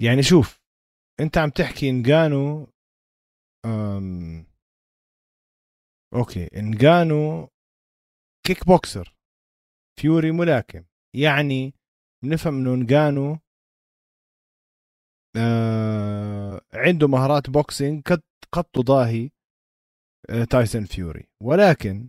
يعني 0.00 0.22
شوف 0.22 0.60
أنت 1.20 1.38
عم 1.38 1.50
تحكي 1.50 1.90
انجانو 1.90 2.66
أم... 3.64 4.46
أوكي 6.14 6.58
انجانو 6.58 7.48
kickboxer 8.46 9.14
فيوري 10.00 10.32
ملاكم. 10.32 10.84
يعني 11.16 11.74
بنفهم 12.24 12.54
إنه 12.54 12.74
انجانو 12.74 13.38
آه 15.36 16.60
عنده 16.74 17.08
مهارات 17.08 17.50
boxing 17.50 18.02
قد 18.02 18.22
قد 18.52 18.64
تضاهي. 18.64 19.30
تايسون 20.50 20.84
فيوري. 20.84 21.28
ولكن 21.42 22.08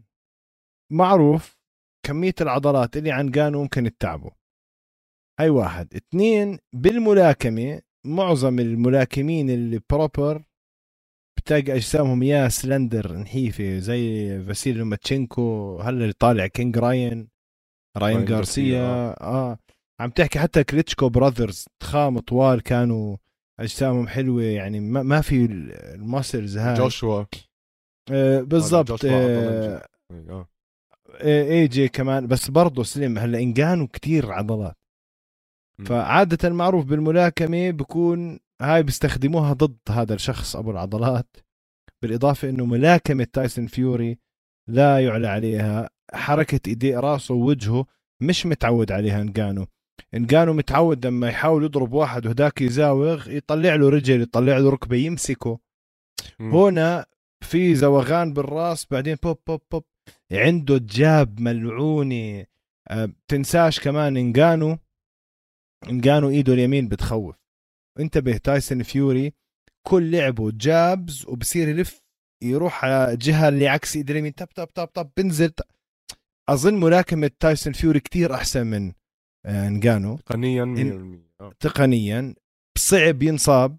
معروف 0.92 1.58
كمية 2.06 2.36
العضلات 2.42 2.98
اللي 2.98 3.12
عند 3.12 3.32
نجانو 3.32 3.62
ممكن 3.62 3.84
تتعبه. 3.84 4.32
هاي 5.40 5.50
واحد. 5.50 5.96
اثنين 5.96 6.60
بالملاكمة 6.74 7.82
معظم 8.06 8.60
الملاكمين 8.60 9.50
اللي 9.50 9.82
proper 9.90 10.44
بتلاقي 11.38 11.76
أجسامهم 11.76 12.24
يا 12.24 12.50
slender 12.50 13.18
نحيفة 13.18 13.80
زي 13.80 14.40
فاسيل 14.44 14.78
لوماتشينكو 14.78 15.78
هلا 15.82 16.02
اللي 16.02 16.14
طالع 16.14 16.48
King 16.48 16.78
راين 16.78 17.30
راين 17.98 18.18
غارسيا 18.18 18.36
غارسيا، 18.36 19.22
آه. 19.22 19.60
عم 20.02 20.10
تحكي 20.10 20.40
حتى 20.40 20.64
كليتشكو 20.64 21.10
brothers 21.10 21.66
ضخام 21.84 22.20
طوال 22.20 22.62
كانوا 22.62 23.18
أجسامهم 23.60 24.08
حلوة 24.08 24.44
يعني 24.44 24.80
ما, 24.80 25.04
ما 25.04 25.22
في 25.22 25.46
ال 25.46 25.60
muscles 25.60 26.58
هاي. 26.58 26.78
جوشوا. 26.78 27.20
آه 27.20 27.28
بالضبط 28.42 28.92
جوشوا 28.92 29.10
آه 29.12 29.76
عضلة 30.12 30.30
آه. 30.30 30.48
اي 31.24 31.68
جي 31.68 31.88
كمان 31.88 32.28
بس 32.28 32.50
برضه 32.50 32.84
slim 32.84 33.18
هلا 33.18 33.40
إنجانو 33.40 33.88
كتير 33.88 34.32
عضلات. 34.32 34.76
فعادة 35.86 36.50
معروف 36.50 36.86
بالملاكمة 36.86 37.72
بكون 37.72 38.40
هاي 38.62 38.84
بيستخدموها 38.84 39.54
ضد 39.54 39.78
هذا 39.90 40.14
الشخص 40.14 40.56
أبو 40.56 40.72
العضلات 40.72 41.38
بالإضافة 42.02 42.50
أنه 42.50 42.66
ملاكمة 42.66 43.28
تايسون 43.34 43.68
فيوري 43.68 44.18
لا 44.70 45.00
يعلى 45.06 45.28
عليها 45.28 45.90
حركة 46.14 46.60
إيديه 46.68 47.00
راسه 47.00 47.34
ووجهه 47.34 47.86
مش 48.22 48.46
متعود 48.46 48.92
عليها 48.92 49.22
إنجانو. 49.22 49.66
إنجانو 50.14 50.54
متعود 50.54 51.06
لما 51.06 51.30
يحاول 51.30 51.64
يضرب 51.64 51.94
واحد 51.94 52.26
وهداك 52.26 52.62
يزاوغ 52.62 53.30
يطلع 53.30 53.76
له 53.76 53.90
رجل 53.90 54.22
يطلع 54.22 54.58
له 54.58 54.70
ركبة 54.70 54.96
يمسكه. 54.96 55.60
هنا 56.40 57.06
في 57.44 57.76
زوغان 57.76 58.34
بالراس 58.34 58.86
بعدين 58.92 59.16
bob 59.24 59.40
bob 59.48 59.62
bob. 59.72 59.84
عنده 60.32 60.78
jab 60.78 61.40
ملعونة 61.42 62.46
أه 62.88 63.10
تنساش 63.28 63.80
كمان 63.80 64.18
انجانو 64.18 64.78
انجانو 65.90 66.30
إيده 66.30 66.54
اليمين 66.54 66.88
بتخوف. 66.88 67.36
انتبه 68.00 68.38
تايسون 68.38 68.84
فيوري. 68.84 69.34
كل 69.88 70.12
لعبه 70.12 70.52
jabs 70.52 71.26
وبصير 71.28 71.68
يلف 71.68 72.02
يروح 72.44 72.86
على 72.86 73.14
الجهه 73.14 73.50
اللي 73.50 73.68
عكس 73.68 73.96
إيد 73.96 74.10
اليمين. 74.12 74.36
تب 74.36 74.50
تب 74.50 74.68
تب 74.74 74.94
تب 74.94 75.10
بنزل. 75.18 75.52
أظن 76.50 76.74
ملاكمة 76.74 77.32
تايسون 77.40 77.74
فيوري 77.74 78.00
كتير 78.00 78.34
أحسن 78.34 78.68
من 78.68 78.94
آه، 79.46 79.70
نجانو 79.70 80.18
تقنيا 80.18 80.66
100% 80.66 81.42
آه. 81.42 81.54
تقنيا. 81.60 82.36
صعب 82.78 83.24
ينصاب. 83.24 83.78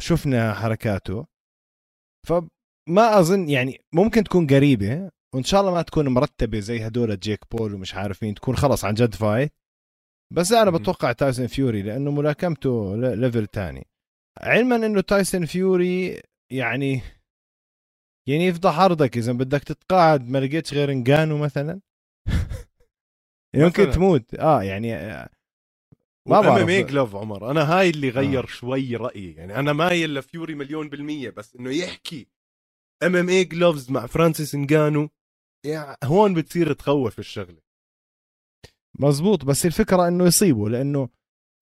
شفنا 0.00 0.54
حركاته. 0.54 1.26
فما 2.88 3.18
أظن 3.18 3.48
يعني 3.48 3.80
ممكن 3.92 4.24
تكون 4.24 4.46
قريبة 4.46 5.10
وإن 5.34 5.44
شاء 5.44 5.60
الله 5.60 5.74
ما 5.74 5.82
تكون 5.82 6.08
مرتبة 6.08 6.60
زي 6.60 6.86
هدول 6.86 7.18
جيك 7.18 7.40
بول 7.50 7.74
ومش 7.74 7.94
عارف 7.94 8.22
مين 8.22 8.34
تكون 8.34 8.56
خلص 8.56 8.84
عن 8.84 8.94
جد 8.94 9.14
fight. 9.14 9.52
بس 10.32 10.52
أنا 10.52 10.70
بتوقع 10.70 11.12
تايسون 11.12 11.46
فيوري 11.46 11.82
لأنه 11.82 12.10
ملاكمته 12.10 12.96
level 12.96 13.46
تاني. 13.46 13.86
علما 14.40 14.76
إنه 14.76 15.00
تايسون 15.00 15.46
فيوري 15.46 16.22
يعني 16.52 17.00
يعني 18.28 18.46
يفضح 18.46 18.80
عرضك 18.80 19.16
إذا 19.16 19.32
بدك 19.32 19.64
تتقاعد 19.64 20.28
ما 20.28 20.38
لقيتش 20.38 20.74
غير 20.74 20.92
إنجانو 20.92 21.38
مثلا. 21.38 21.80
يمكن 23.54 23.90
تموت. 23.90 24.34
آه 24.34 24.62
يعني 24.62 24.94
آه، 24.94 25.28
ما 26.26 26.40
بعرف 26.40 26.62
MMA 26.62 26.86
glove 26.86 27.16
عمر. 27.16 27.50
أنا 27.50 27.78
هاي 27.78 27.90
اللي 27.90 28.08
غير 28.08 28.44
آه. 28.44 28.46
شوي 28.46 28.96
رأيي. 28.96 29.32
يعني 29.34 29.58
أنا 29.58 29.72
مايل 29.72 30.14
لفيوري 30.14 30.54
مليون 30.54 30.88
بالمية 30.88 31.30
بس 31.30 31.56
إنه 31.56 31.70
يحكي 31.70 32.33
MMA 33.06 33.28
gloves 33.28 33.90
مع 33.90 34.06
فرانسيس 34.06 34.54
انجانو 34.54 35.08
يعني 35.66 35.96
هون 36.04 36.34
بتصير 36.34 36.72
تخوف 36.72 37.18
الشغلة. 37.18 37.60
مزبوط 38.98 39.44
بس 39.44 39.66
الفكرة 39.66 40.08
إنه 40.08 40.26
يصيبه 40.26 40.68
لأنه 40.68 41.08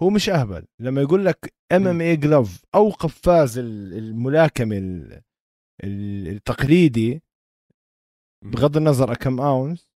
هو 0.03 0.11
مش 0.11 0.29
أهبل. 0.29 0.67
لما 0.81 1.01
يقول 1.01 1.27
لك 1.27 1.55
MMA 1.73 2.01
glove 2.01 2.65
أو 2.75 2.91
قفاز 2.91 3.59
الملاكمة 3.59 4.77
التقليدي 5.85 7.23
بغض 8.45 8.77
النظر 8.77 9.15
كم 9.15 9.41
اونس 9.41 9.89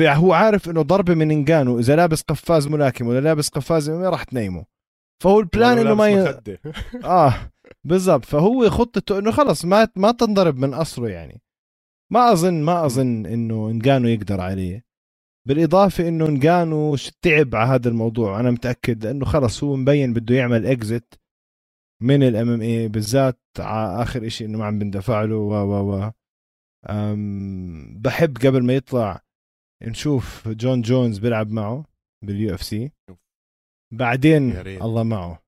هو 0.00 0.32
عارف 0.32 0.68
إنه 0.68 0.82
ضربة 0.82 1.14
من 1.14 1.30
انجانو 1.30 1.78
إذا 1.78 1.96
لابس 1.96 2.22
قفاز 2.22 2.68
ملاكم 2.68 3.06
ولا 3.06 3.20
لابس 3.20 3.48
قفاز 3.48 3.90
ما 3.90 4.08
راح 4.08 4.24
تنيمه. 4.24 4.73
فهو 5.22 5.40
ال 5.40 5.48
plan 5.48 5.78
إنه 5.78 5.94
ما 5.94 6.08
ي... 6.08 6.40
آه 7.04 7.50
بالضبط. 7.84 8.24
فهو 8.24 8.70
خطته 8.70 9.18
إنه 9.18 9.30
خلص 9.30 9.64
ما 9.64 9.88
ما 9.96 10.12
تنضرب 10.12 10.56
من 10.58 10.74
قصره 10.74 11.08
يعني. 11.08 11.42
ما 12.12 12.32
اظن 12.32 12.62
ما 12.62 12.86
أظن 12.86 13.26
إنه 13.26 13.70
انجانو 13.70 14.08
يقدر 14.08 14.40
عليه. 14.40 14.84
بالإضافة 15.48 16.08
إنه 16.08 16.26
انجانو 16.26 16.96
تعب 17.22 17.54
على 17.54 17.70
هذا 17.70 17.88
الموضوع. 17.88 18.40
أنا 18.40 18.50
متأكد 18.50 19.04
لأنه 19.04 19.24
خلص 19.24 19.64
هو 19.64 19.76
مبين 19.76 20.12
بده 20.12 20.34
يعمل 20.34 20.66
exit 20.66 21.20
من 22.02 22.22
ال 22.22 22.48
MMA 22.48 22.88
بالذات 22.88 23.40
على 23.58 24.02
آخر 24.02 24.28
شيء 24.28 24.46
إنه 24.46 24.58
ما 24.58 24.64
عم 24.64 24.78
بندفع 24.78 25.22
له 25.24 25.36
و 25.36 25.52
و 25.52 25.94
و. 25.94 26.10
بحب 28.00 28.36
قبل 28.38 28.64
ما 28.64 28.72
يطلع 28.72 29.20
نشوف 29.82 30.48
جون 30.48 30.82
جونز 30.82 31.18
بيلعب 31.18 31.50
معه 31.50 31.84
بال 32.24 32.54
UFC 32.54 32.92
بعدين 33.96 34.56
الله 34.66 35.02
معه. 35.02 35.42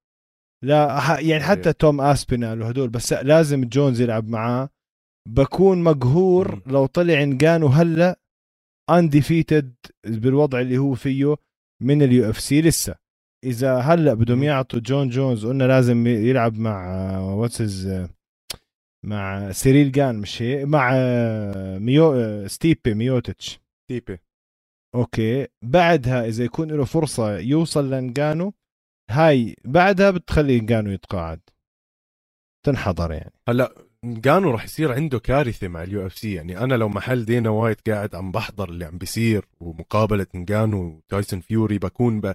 لا 0.65 1.17
يعني 1.21 1.43
حتى 1.43 1.73
توم 1.73 2.01
اسبينال 2.01 2.63
وهدول 2.63 2.89
بس 2.89 3.13
لازم 3.13 3.65
جونز 3.65 4.01
يلعب 4.01 4.29
معاه. 4.29 4.69
بكون 5.29 5.83
مقهور 5.83 6.63
لو 6.67 6.87
طلع 6.87 7.23
انجانو 7.23 7.67
هلا 7.67 8.21
undefeated 8.91 9.75
بالوضع 10.07 10.61
اللي 10.61 10.79
هو 10.79 10.95
فيه 10.95 11.37
من 11.83 12.03
ال 12.03 12.31
UFC 12.31 12.63
لسه. 12.63 12.95
إذا 13.45 13.79
هلا 13.79 14.15
بدهم 14.15 14.43
يعطوا 14.43 14.81
جون 14.81 15.09
جونز 15.09 15.47
قلنا 15.47 15.65
لازم 15.65 16.07
يلعب 16.07 16.59
مع 16.59 17.19
واتسز 17.19 18.09
مع 19.05 19.53
سيريل 19.53 19.93
جان 19.93 20.19
مش 20.19 20.43
هي 20.43 20.65
مع 20.65 20.93
ميو 21.79 22.49
ستيبي 22.49 22.95
ميوتش 22.95 23.61
ستيبي. 23.85 24.19
okay. 24.97 25.47
بعدها 25.63 26.27
إذا 26.27 26.45
يكون 26.45 26.73
له 26.73 26.85
فرصة 26.85 27.39
يوصل 27.39 27.91
لنجانو 27.91 28.53
هاي 29.11 29.57
بعدها 29.65 30.11
بتخلي 30.11 30.61
نجانو 30.61 30.91
يتقاعد. 30.91 31.41
تنحضر 32.67 33.13
يعني. 33.13 33.33
هلا 33.49 33.75
نجانو 34.05 34.51
راح 34.51 34.65
يصير 34.65 34.93
عنده 34.93 35.19
كارثة 35.19 35.69
مع 35.69 35.83
ال 35.83 36.07
UFC. 36.07 36.35
يعني 36.35 36.59
أنا 36.59 36.75
لو 36.75 36.89
محل 36.89 37.25
دانا 37.25 37.51
وايت 37.51 37.91
قاعد 37.91 38.15
عم 38.15 38.33
بحضر 38.33 38.69
اللي 38.69 38.85
عم 38.85 38.99
بيصير 38.99 39.49
ومقابلة 39.61 40.27
نجانو 40.35 40.97
وتايسون 40.97 41.41
فيوري 41.41 41.79
بكون 41.79 42.21
ب 42.21 42.35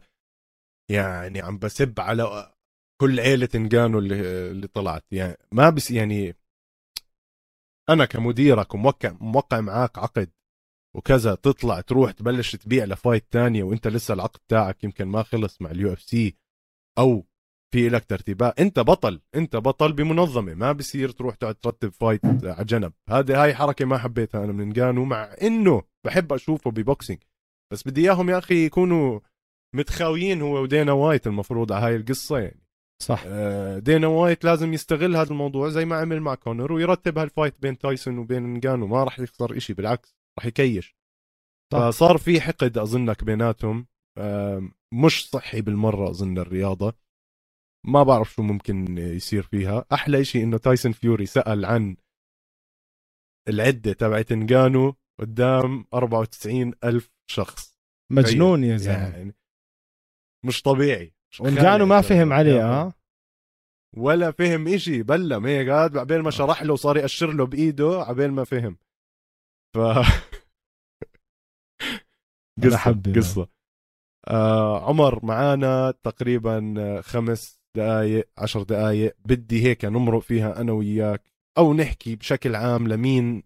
يعني 0.92 1.42
عم 1.42 1.58
بسب 1.58 2.00
على 2.00 2.54
كل 3.02 3.20
عيلة 3.20 3.50
نجانو 3.56 4.00
اللي 4.00 4.52
اللي 4.52 4.68
طلعت. 4.68 5.06
يعني 5.12 5.38
ما 5.52 5.70
بس 5.70 5.92
يعني 5.92 6.36
أنا 7.90 8.06
كمديرك 8.06 8.74
وموقع 8.74 9.12
موقع 9.22 9.62
معاك 9.62 9.98
عقد 9.98 10.30
وكذا 10.96 11.36
تطلع 11.36 11.82
تروح 11.82 12.12
تبلش 12.12 12.56
تبيع 12.56 12.86
ل 12.86 12.92
fight 12.92 13.26
تانية 13.32 13.64
وانت 13.64 13.88
لسه 13.88 14.14
العقد 14.14 14.40
تاعك 14.48 14.84
يمكن 14.84 15.06
ما 15.06 15.24
خلص 15.24 15.62
مع 15.62 15.72
ال 15.72 15.94
UFC 15.94 16.36
أو 16.98 17.26
في 17.74 17.90
لك 17.90 18.06
ترتيبات. 18.06 18.60
انت 18.60 18.80
بطل 18.80 19.22
انت 19.36 19.56
بطل 19.56 19.94
بمنظمة 19.94 20.54
ما 20.54 20.72
بصير 20.72 21.10
تروح 21.10 21.36
تقعد 21.36 21.56
ترتب 21.56 21.90
fight 21.90 22.22
على 22.26 22.66
جنب. 22.66 22.94
هذه 23.10 23.44
هاي 23.44 23.56
حركة 23.56 23.86
ما 23.86 23.98
حبيتها 23.98 24.44
أنا 24.44 24.52
من 24.52 24.70
نجانو 24.70 25.06
مع 25.06 25.36
إنه 25.42 25.84
بحب 26.06 26.34
أشوفه 26.34 26.72
ب 26.72 26.78
boxing. 26.78 27.20
بس 27.74 27.88
بدي 27.88 28.02
إياهم 28.02 28.30
يا 28.30 28.38
أخي 28.38 28.66
يكونوا 28.66 29.20
متخاويين 29.76 30.42
هو 30.42 30.62
ودينا 30.62 30.92
وايت 30.92 31.28
المفروض 31.28 31.72
على 31.72 31.86
هاي 31.86 31.96
القصة 31.96 32.40
يعني. 32.40 32.62
صح. 33.02 33.24
آه، 33.28 33.80
دينا 33.80 34.08
وايت 34.08 34.44
لازم 34.44 34.74
يستغل 34.74 35.16
هذا 35.16 35.30
الموضوع 35.30 35.70
زي 35.70 35.86
ما 35.86 35.96
عمل 35.96 36.22
مع 36.22 36.36
كونر 36.36 36.74
ويرتب 36.74 37.18
هال 37.18 37.30
fight 37.30 37.62
بين 37.62 37.78
تايسون 37.78 38.18
وبين 38.18 38.54
نجانو 38.54 38.88
ما 38.88 39.04
راح 39.04 39.20
يخسر 39.20 39.58
إشي 39.58 39.74
بالعكس. 39.74 40.21
راح 40.42 40.48
يكيش 40.48 40.96
صح. 41.74 41.80
فصار 41.80 42.18
في 42.18 42.42
حقد 42.42 42.78
أظنك 42.78 43.24
بيناتهم. 43.24 43.88
مش 44.94 45.30
صحي 45.30 45.62
بالمرة 45.62 46.10
أظن 46.10 46.38
الرياضة. 46.38 46.94
ما 47.86 48.04
بعرف 48.04 48.34
شو 48.34 48.42
ممكن 48.44 48.98
يصير 48.98 49.44
فيها. 49.44 49.86
أحلى 49.94 50.26
شيء 50.26 50.44
إنه 50.44 50.58
تايسون 50.58 50.92
فيوري 50.92 51.26
سأل 51.26 51.66
عن 51.66 51.96
العدة 53.50 53.94
تبعت 53.94 54.34
نجانو 54.34 54.96
قدام 55.20 55.86
94 55.94 56.74
ألف 56.84 57.12
شخص. 57.32 57.78
مجنون 58.12 58.64
يا 58.64 58.78
زلمة. 58.78 58.98
يعني 59.18 59.36
مش 60.46 60.62
طبيعي. 60.62 61.14
ونجانو 61.40 61.86
ما 61.86 62.02
فهم 62.02 62.34
عليه 62.34 62.64
آه؟ 62.66 62.94
ولا 63.98 64.32
فهم 64.32 64.68
إشي 64.68 65.04
بلم 65.04 65.46
هيك 65.46 65.70
قاعد 65.70 65.98
عبين 65.98 66.20
ما 66.22 66.28
آه. 66.28 66.32
شرح 66.32 66.64
له 66.64 66.74
وصار 66.74 66.98
يأشر 66.98 67.32
له 67.32 67.46
بإيده 67.46 68.04
عبين 68.08 68.32
ما 68.32 68.44
فهم. 68.44 68.78
ف 69.76 69.78
قصة 72.64 73.02
قصة. 73.16 73.48
آه 74.28 74.90
عمر 74.90 75.26
معانا 75.26 75.92
تقريبا 75.92 77.02
خمس 77.02 77.62
دقايق 77.78 78.30
عشر 78.38 78.64
دقايق. 78.64 79.16
بدي 79.26 79.64
هيك 79.64 79.86
نمرق 79.86 80.22
فيها 80.22 80.62
أنا 80.62 80.72
وياك 80.72 81.32
أو 81.58 81.74
نحكي 81.74 82.16
بشكل 82.16 82.56
عام 82.56 82.88
لمين 82.88 83.44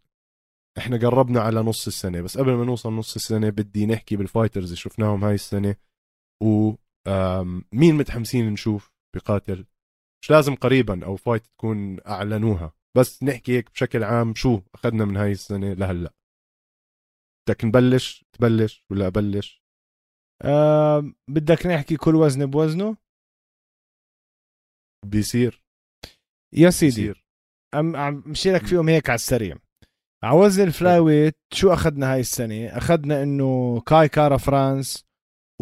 إحنا 0.78 0.98
قربنا 0.98 1.42
على 1.42 1.60
نص 1.62 1.88
السنة. 1.88 2.22
بس 2.22 2.38
قبل 2.38 2.54
ما 2.54 2.66
نوصل 2.66 2.94
نص 2.94 3.16
السنة 3.16 3.50
بدي 3.50 3.86
نحكي 3.86 4.16
بال 4.16 4.26
fighters 4.26 4.66
اللي 4.66 4.76
شفناهم 4.76 5.24
هاي 5.24 5.36
السنة. 5.36 5.76
و 6.44 6.74
مين 7.72 7.96
متحمسين 7.96 8.50
نشوف 8.50 8.92
بقاتل؟ 9.16 9.66
مش 10.22 10.32
لازم 10.32 10.56
قريبا 10.56 11.06
أو 11.06 11.16
fight 11.16 11.46
تكون 11.46 11.98
أعلنوها. 12.08 12.74
بس 12.98 13.24
نحكي 13.24 13.58
هيك 13.58 13.72
بشكل 13.72 14.04
عام 14.04 14.36
شو 14.36 14.62
أخذنا 14.76 15.06
من 15.06 15.18
هاي 15.18 15.32
السنة 15.32 15.74
لهلأ. 15.74 16.14
بدك 17.48 17.66
نبلش؟ 17.66 18.26
تبلش 18.34 18.86
ولا 18.92 19.08
أبلش؟ 19.08 19.64
أه 20.44 21.14
بدك 21.28 21.66
نحكي 21.66 21.98
كل 21.98 22.16
وزن 22.16 22.46
بوزنه؟ 22.46 22.98
بيصير. 25.06 25.64
يا 26.54 26.70
سيدي 26.70 27.02
بيصير. 27.02 27.26
عم 27.74 27.96
عم 27.96 28.24
مشي 28.26 28.52
لك 28.52 28.66
فيهم 28.66 28.90
هيك 28.90 29.10
على 29.10 29.16
السريع. 29.16 29.58
على 30.24 30.38
وزن 30.38 30.64
ال 30.64 31.00
flyweight 31.00 31.38
شو 31.54 31.74
أخذنا 31.74 32.14
هاي 32.14 32.20
السنة؟ 32.20 32.78
أخذنا 32.78 33.24
إنه 33.24 33.82
كاي 33.82 34.10
كارا 34.10 34.38
فرانس 34.38 35.06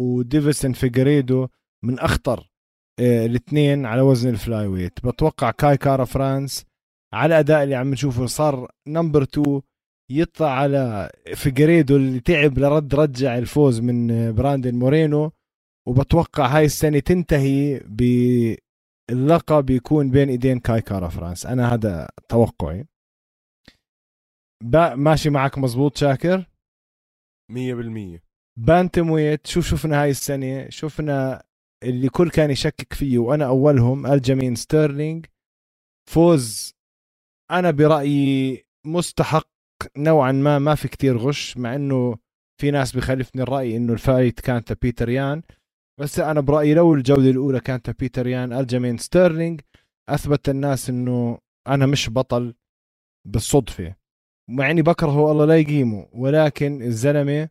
وديفيسون 0.00 0.72
فيجريدو 0.72 1.48
من 1.84 1.98
أخطر 1.98 2.50
آه، 3.00 3.26
الاثنين 3.26 3.86
على 3.86 4.00
وزن 4.02 4.30
ال 4.30 4.66
flyweight 4.66 5.06
بتوقع 5.06 5.50
كاي 5.50 5.76
كارا 5.76 6.04
فرانس 6.04 6.64
على 7.14 7.34
الاداء 7.34 7.62
اللي 7.64 7.74
عم 7.74 7.90
نشوفه. 7.90 8.26
صار 8.26 8.70
number 8.88 9.22
2 9.22 9.60
يطلع 10.10 10.50
على 10.50 11.10
فيجريدو 11.34 11.96
اللي 11.96 12.20
تعب 12.20 12.58
لرد 12.58 12.94
رجع 12.94 13.38
الفوز 13.38 13.80
من 13.80 14.32
براندن 14.34 14.74
مورينو. 14.74 15.32
وبتوقع 15.88 16.46
هاي 16.46 16.64
السنة 16.64 16.98
تنتهي 16.98 17.80
باللقب 17.86 19.70
يكون 19.70 20.10
بين 20.10 20.28
إيدين 20.28 20.58
كاي 20.58 20.80
كارا 20.80 21.08
فرانس 21.08 21.46
أنا 21.46 21.74
هذا 21.74 22.08
توقعي. 22.28 22.86
ماشي 24.94 25.30
معك 25.30 25.58
مزبوط 25.58 25.96
شاكر؟ 25.96 26.50
100% 27.52 28.20
bantamweight 28.58 29.46
شو 29.46 29.60
شفنا 29.60 30.02
هاي 30.02 30.10
السنة؟ 30.10 30.68
شفنا 30.68 31.42
اللي 31.82 32.08
كل 32.08 32.30
كان 32.30 32.50
يشكك 32.50 32.92
فيه 32.92 33.18
وأنا 33.18 33.46
أولهم 33.46 34.06
ألجمين 34.06 34.54
ستيرلينج 34.54 35.26
فوز 36.10 36.73
أنا 37.50 37.70
برأيي 37.70 38.64
مستحق 38.86 39.48
نوعا 39.96 40.32
ما 40.32 40.58
ما 40.58 40.74
في 40.74 40.88
كتير 40.88 41.16
غش 41.16 41.56
مع 41.56 41.74
إنه 41.74 42.16
في 42.60 42.70
ناس 42.70 42.96
بخالفني 42.96 43.42
الرأي 43.42 43.76
إنه 43.76 43.92
ال 43.92 44.00
fight 44.00 44.40
كانت 44.40 44.72
بيتر 44.82 45.08
يان. 45.08 45.42
بس 46.00 46.18
أنا 46.20 46.40
برأيي 46.40 46.74
لو 46.74 46.94
الجوله 46.94 47.30
الأولى 47.30 47.60
كانت 47.60 47.90
بيتر 47.90 48.26
يان 48.26 48.52
الجيمين 48.52 48.98
ستيرلينج 48.98 49.60
أثبت 50.08 50.48
الناس 50.48 50.90
إنه 50.90 51.38
أنا 51.68 51.86
مش 51.86 52.10
بطل 52.10 52.54
بالصدفة. 53.28 53.94
مع 54.50 54.70
إني 54.70 54.82
بكرهه 54.82 55.32
الله 55.32 55.44
لا 55.44 55.58
يقيمه 55.58 56.08
ولكن 56.12 56.82
الزلمة 56.82 57.48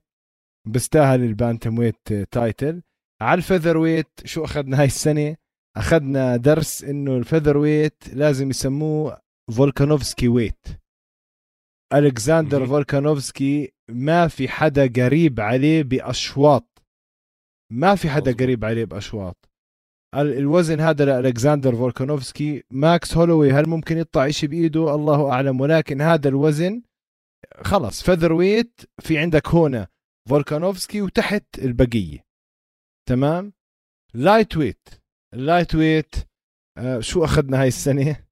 بيستاهل 0.67 1.23
ال 1.23 1.79
bantamweight 1.79 2.13
title. 2.31 2.81
على 3.21 3.37
ال 3.37 3.77
featherweight 3.77 4.11
شو 4.25 4.43
أخذنا 4.45 4.79
هاي 4.79 4.85
السنة؟ 4.85 5.35
أخذنا 5.77 6.37
درس 6.37 6.83
إنه 6.83 7.17
ال 7.17 7.57
featherweight 7.57 8.03
لازم 8.13 8.49
يسموه 8.49 9.21
فولكانوفسكي 9.51 10.27
weight. 10.27 10.67
ألكساندر 11.93 12.65
فولكانوفسكي 12.65 13.73
ما 13.89 14.27
في 14.27 14.47
حدا 14.47 14.87
قريب 14.87 15.39
عليه 15.39 15.83
بأشواط. 15.83 16.83
ما 17.71 17.95
في 17.95 18.09
حدا 18.09 18.31
قريب 18.31 18.65
عليه 18.65 18.85
بأشواط. 18.85 19.49
الوزن 20.15 20.79
هذا 20.79 21.05
لألكساندر 21.05 21.75
فولكانوفسكي 21.75 22.63
ماكس 22.71 23.17
هولوي 23.17 23.51
هل 23.51 23.69
ممكن 23.69 23.97
يطلع 23.97 24.29
شيء 24.29 24.49
بإيده؟ 24.49 24.95
الله 24.95 25.31
أعلم. 25.31 25.61
ولكن 25.61 26.01
هذا 26.01 26.29
الوزن 26.29 26.81
خلص 27.61 28.03
featherweight 28.03 28.81
في 28.99 29.17
عندك 29.17 29.47
هنا 29.47 29.87
فولكانوفسكي 30.29 31.01
وتحت 31.01 31.59
البقية. 31.59 32.25
تمام؟ 33.09 33.53
lightweight 34.13 34.57
ال 34.57 34.89
lightweight 35.33 36.15
آه 36.77 36.99
شو 36.99 37.23
أخذنا 37.23 37.61
هاي 37.61 37.67
السنة؟ 37.67 38.22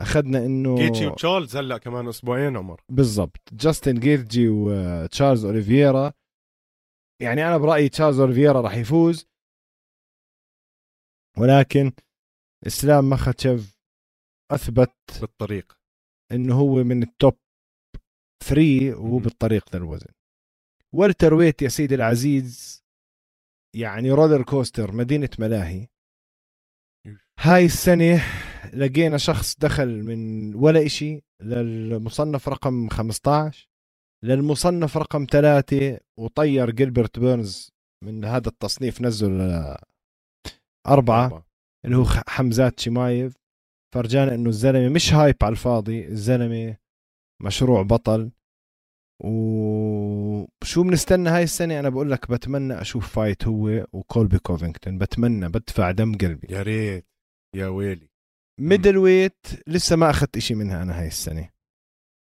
أخذنا 0.00 0.38
إنه 0.38 0.76
جيتشي 0.76 1.06
وتشارلز 1.06 1.56
هلأ 1.56 1.78
كمان 1.78 2.08
أسبوعين 2.08 2.56
عمر. 2.56 2.80
بالضبط. 2.88 3.40
جاستن 3.52 4.00
جيرجي 4.00 4.48
وتشارلز 4.48 5.44
اوليفيرا 5.44 6.12
يعني 7.22 7.46
أنا 7.48 7.56
برأيي 7.58 7.88
تشارلز 7.88 8.20
اوليفيرا 8.20 8.60
راح 8.60 8.74
يفوز. 8.74 9.26
ولكن 11.38 11.92
إسلام 12.66 13.10
مخاتشف 13.10 13.78
أثبت 14.52 14.94
بالطريق. 15.20 15.78
إنه 16.32 16.54
هو 16.54 16.74
من 16.84 17.02
ال 17.02 17.11
top 17.11 17.38
3 18.44 18.94
وهو 18.94 19.18
بالطريق 19.18 19.76
للوزن 19.76 20.10
welterweight 20.94 21.62
يا 21.62 21.68
سيدي 21.68 21.94
العزيز 21.94 22.84
يعني 23.76 24.10
roller 24.10 24.42
coaster 24.42 24.92
مدينة 24.92 25.30
ملاهي. 25.38 25.88
هاي 27.38 27.64
السنة 27.64 28.22
لقينا 28.74 29.16
شخص 29.16 29.56
دخل 29.58 30.02
من 30.02 30.54
ولا 30.54 30.86
إشي 30.86 31.22
للمصنف 31.42 32.48
رقم 32.48 32.88
15 32.88 33.68
للمصنف 34.24 34.96
رقم 34.96 35.26
ثلاثة 35.30 36.00
وطير 36.18 36.70
جيلبرت 36.70 37.18
بيرنز 37.18 37.72
من 38.04 38.24
هذا 38.24 38.48
التصنيف 38.48 39.02
نزل 39.02 39.64
أربعة 40.86 41.46
اللي 41.84 41.96
هو 41.96 42.04
حمزات 42.28 42.80
شمايف. 42.80 43.34
فرجانا 43.94 44.34
إنه 44.34 44.48
الزلمة 44.48 44.88
مش 44.88 45.12
hype 45.14 45.36
على 45.42 45.52
الفاضي 45.52 46.06
الزلمة 46.08 46.76
مشروع 47.42 47.82
بطل. 47.82 48.30
وشو 49.24 50.82
بنستنى 50.82 51.28
هاي 51.28 51.42
السنة؟ 51.42 51.80
أنا 51.80 51.88
بقول 51.88 52.10
لك 52.10 52.30
بتمنى 52.30 52.80
أشوف 52.80 53.14
fight 53.14 53.46
هو 53.46 53.86
وكولبي 53.92 54.38
كوفينغتون 54.38 54.98
بتمنى 54.98 55.48
بدفع 55.48 55.90
دم 55.90 56.16
قلبي. 56.18 56.46
يا 56.50 56.62
ريت 56.62 57.06
يا 57.56 57.66
ويلي. 57.66 58.08
middleweight 58.60 59.46
لسه 59.66 59.96
ما 59.96 60.10
أخذت 60.10 60.36
إشي 60.36 60.54
منها 60.54 60.82
أنا 60.82 61.00
هاي 61.00 61.06
السنة. 61.06 61.50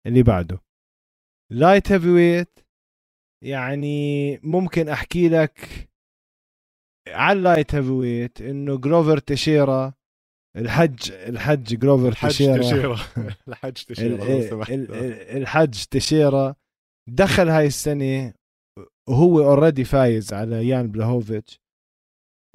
اللي 0.07 0.23
بعده. 0.23 0.61
light 1.53 1.93
heavyweight 1.93 2.59
يعني 3.45 4.39
ممكن 4.39 4.89
أحكي 4.89 5.29
لك 5.29 5.89
على 7.09 7.39
ال 7.39 7.75
light 7.75 7.91
heavyweight 7.91 8.41
إنه 8.41 8.79
جروفر 8.79 9.19
تشيرا 9.19 9.95
الحج 10.57 11.13
الحج 11.13 11.79
جروفر 11.79 12.09
الحج 12.09 12.29
تشيرا 12.31 12.59
تشيرا 12.59 12.97
الحج 13.49 13.73
تشيرا 13.73 14.27
الحج 15.37 15.85
تشيرا 15.85 16.55
دخل 17.11 17.49
هاي 17.49 17.67
السنة 17.67 18.35
وهو 19.09 19.41
already 19.41 19.85
فايز 19.85 20.33
على 20.33 20.69
يان 20.69 20.91
بلاهوفيتش 20.91 21.62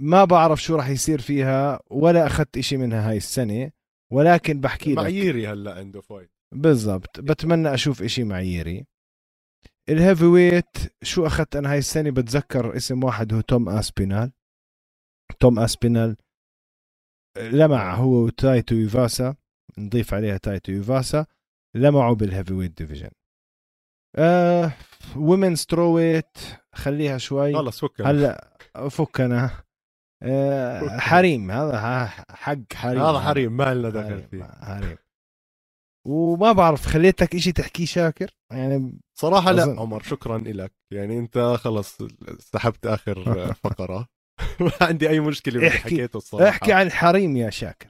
ما 0.02 0.26
بعرف 0.26 0.62
شو 0.62 0.76
راح 0.76 0.90
يصير 0.90 1.22
فيها 1.22 1.80
ولا 1.90 2.28
أخذت 2.28 2.58
إشي 2.58 2.78
منها 2.78 3.10
هاي 3.10 3.18
السنة 3.18 3.72
ولكن 4.12 4.62
بحكي 4.62 4.92
لك. 4.92 4.98
مع 4.98 5.14
ييري 5.14 5.48
هلأ 5.48 5.76
عنده 5.76 6.02
fight 6.02 6.32
بالضبط. 6.52 7.20
بتمنى 7.20 7.74
أشوف 7.74 8.02
إشي 8.02 8.24
مع 8.24 8.41
ييري. 8.41 8.86
ال 9.90 10.26
heavyweight 10.26 10.78
شو 11.04 11.26
أخذت 11.26 11.56
أنا 11.56 11.72
هاي 11.72 11.78
السنة؟ 11.78 12.12
بتذكر 12.12 12.76
اسم 12.76 13.04
واحد 13.04 13.34
هو 13.34 13.42
توم 13.42 13.70
أسبينال. 13.70 14.32
توم 15.40 15.60
أسبينال 15.60 16.18
لمع 17.38 17.96
هو 17.96 18.26
وتايتو 18.26 18.76
يوفاسا 18.76 19.36
نضيف 19.78 20.14
عليها 20.14 20.38
تايتو 20.38 20.72
يوفاسا 20.72 21.26
لمعوا 21.76 22.16
بال 22.16 22.54
heavyweight 22.54 22.78
division. 22.78 23.10
آه 24.16 24.74
women's 25.16 25.56
strawweight 25.56 26.38
خليها 26.74 27.18
شوي. 27.18 27.54
خلص 27.54 27.86
فك 27.86 28.02
هلأ 28.02 28.58
فكنا. 28.90 29.67
حريم. 31.10 31.52
هذا 31.52 32.06
حق 32.30 32.74
حريم. 32.74 33.02
هذا 33.02 33.20
حريم 33.20 33.58
ما 33.58 33.74
لنا 33.74 33.90
دخل 33.90 34.24
فيه. 34.24 34.44
حريم. 34.44 34.98
وما 36.08 36.52
بعرف 36.52 36.86
خليتك 36.86 37.36
إشي 37.36 37.52
تحكيه 37.52 37.86
شاكر؟ 37.86 38.38
يعني 38.52 39.00
صراحة 39.14 39.52
لا 39.52 39.76
عمر 39.80 40.04
شكرا 40.04 40.38
لك 40.38 40.74
يعني 40.94 41.20
أنت 41.20 41.38
خلص 41.60 41.98
سحبت 42.40 42.86
آخر 42.86 43.24
فقرة. 43.64 44.08
ما 44.60 44.72
عندي 44.82 45.10
أي 45.10 45.20
مشكلة 45.20 45.54
باللي 45.54 45.70
حكيته 45.72 46.18
الصراحة. 46.18 46.50
احكي 46.50 46.74
عن 46.74 46.86
الحريم 46.86 47.38
يا 47.38 47.50
شاكر. 47.50 47.90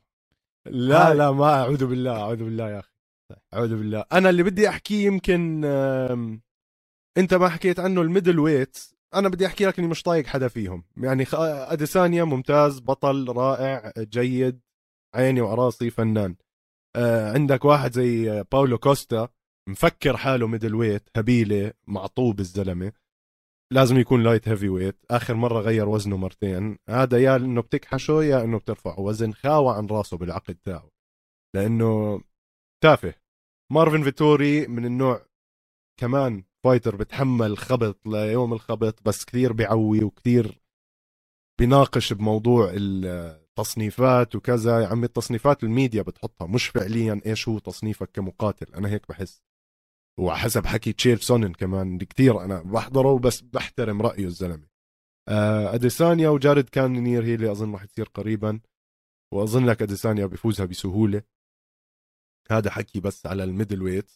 لا 0.66 1.14
لا 1.14 1.32
ما 1.32 1.54
أعوذ 1.62 1.86
بالله 1.86 2.12
أعوذ 2.22 2.44
بالله 2.44 2.70
يا 2.70 2.80
أخي. 2.80 2.92
أعوذ 3.54 3.70
بالله. 3.70 4.06
أنا 4.12 4.30
اللي 4.30 4.44
بدي 4.44 4.70
احكيه 4.70 5.06
يمكن 5.06 5.66
أنت 7.18 7.34
ما 7.34 7.50
حكيت 7.50 7.80
عنه 7.80 8.02
الميدل 8.02 8.40
ويت. 8.40 8.78
أنا 9.18 9.30
بدي 9.30 9.46
أحكي 9.46 9.66
لك 9.66 9.80
إني 9.80 9.88
مش 9.88 10.04
طايق 10.04 10.26
حدا 10.28 10.48
فيهم. 10.48 10.84
يعني 10.98 11.26
أديسانيا 11.34 12.24
ممتاز 12.24 12.80
بطل 12.80 13.30
رائع 13.30 13.94
جيد 13.98 14.60
عيني 15.16 15.42
وعراسي 15.42 15.90
فنان. 15.90 16.36
آه، 16.96 17.34
عندك 17.34 17.66
واحد 17.66 17.92
زي 17.94 18.44
باولو 18.52 18.78
كوستا 18.78 19.30
مفكر 19.70 20.18
حاله 20.18 20.48
middleweight 20.48 21.10
هبيلة 21.18 21.74
معطوب 21.88 22.40
الزلمة. 22.40 22.92
لازم 23.74 23.98
يكون 23.98 24.24
light 24.24 24.48
heavyweight 24.48 25.06
آخر 25.12 25.34
مرة 25.34 25.60
غير 25.60 25.90
وزنه 25.90 26.18
مرتين. 26.18 26.78
هذا 26.90 27.18
يا 27.18 27.36
إنه 27.36 27.62
بتكحشه 27.62 28.24
يا 28.24 28.44
إنه 28.44 28.60
بترفعه 28.60 29.00
وزن. 29.00 29.34
خاوى 29.34 29.76
عن 29.76 29.88
راسه 29.88 30.18
بالعقد 30.18 30.56
تاعه. 30.56 30.90
لأنه 31.56 32.22
تافه. 32.84 33.14
مارفن 33.72 34.04
فيتوري 34.04 34.68
من 34.68 34.86
النوع 34.86 35.26
كمان 36.00 36.44
fighter 36.64 36.96
بتحمل 36.96 37.58
خبط 37.58 38.08
ليوم 38.08 38.54
الخبط 38.54 39.02
بس 39.06 39.26
كثير 39.26 39.54
بيعوي 39.54 40.04
وكثير 40.04 40.62
بيناقش 41.60 42.14
بموضوع 42.14 42.72
التصنيفات 42.74 44.36
وكذا. 44.36 44.82
يا 44.82 44.88
عمي 44.88 45.06
التصنيفات 45.06 45.64
الميديا 45.64 46.02
بتحطها 46.02 46.48
مش 46.48 46.68
فعليا 46.68 47.22
إيش 47.26 47.48
هو 47.48 47.60
تصنيفك 47.60 48.12
كمقاتل. 48.12 48.76
أنا 48.76 48.90
هيك 48.90 49.08
بحس. 49.10 49.42
وحسب 50.20 50.66
حكي 50.66 50.94
تشيل 50.94 51.20
سونن 51.20 51.54
كمان 51.54 51.98
كثير 51.98 52.44
أنا 52.44 52.62
بحضره 52.62 53.20
بس 53.20 53.42
بحترم 53.42 54.02
رأيه 54.02 54.26
الزلمة. 54.26 54.68
آه 55.28 55.74
أديسانيا 55.76 56.30
وجارد 56.30 56.70
كانونير 56.70 57.24
هي 57.24 57.36
اللي 57.36 57.52
أظن 57.52 57.76
رح 57.76 57.86
تصير 57.86 58.10
قريبا. 58.10 58.60
وأظن 59.34 59.66
لك 59.66 59.82
أديسانيا 59.82 60.26
بيفوزها 60.26 60.66
بسهولة. 60.66 61.24
هذا 62.52 62.72
حكي 62.72 63.00
بس 63.00 63.26
على 63.26 63.44
ال 63.44 63.82
middleweight 63.82 64.12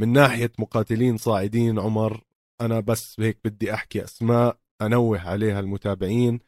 من 0.00 0.12
ناحية 0.12 0.52
مقاتلين 0.58 1.16
صاعدين 1.16 1.78
عمر 1.78 2.24
أنا 2.60 2.80
بس 2.80 3.20
هيك 3.20 3.38
بدي 3.44 3.74
أحكي 3.74 4.04
أسماء 4.04 4.60
أنوه 4.82 5.20
عليها 5.20 5.60
المتابعين. 5.60 6.40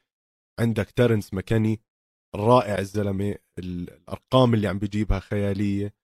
عندك 0.60 0.90
ترنس 0.90 1.34
مكيني 1.34 1.80
رائع 2.36 2.78
الزلمة 2.78 3.34
الأرقام 3.58 4.54
اللي 4.54 4.68
عم 4.68 4.78
بيجيبها 4.78 5.18
خيالية. 5.18 5.94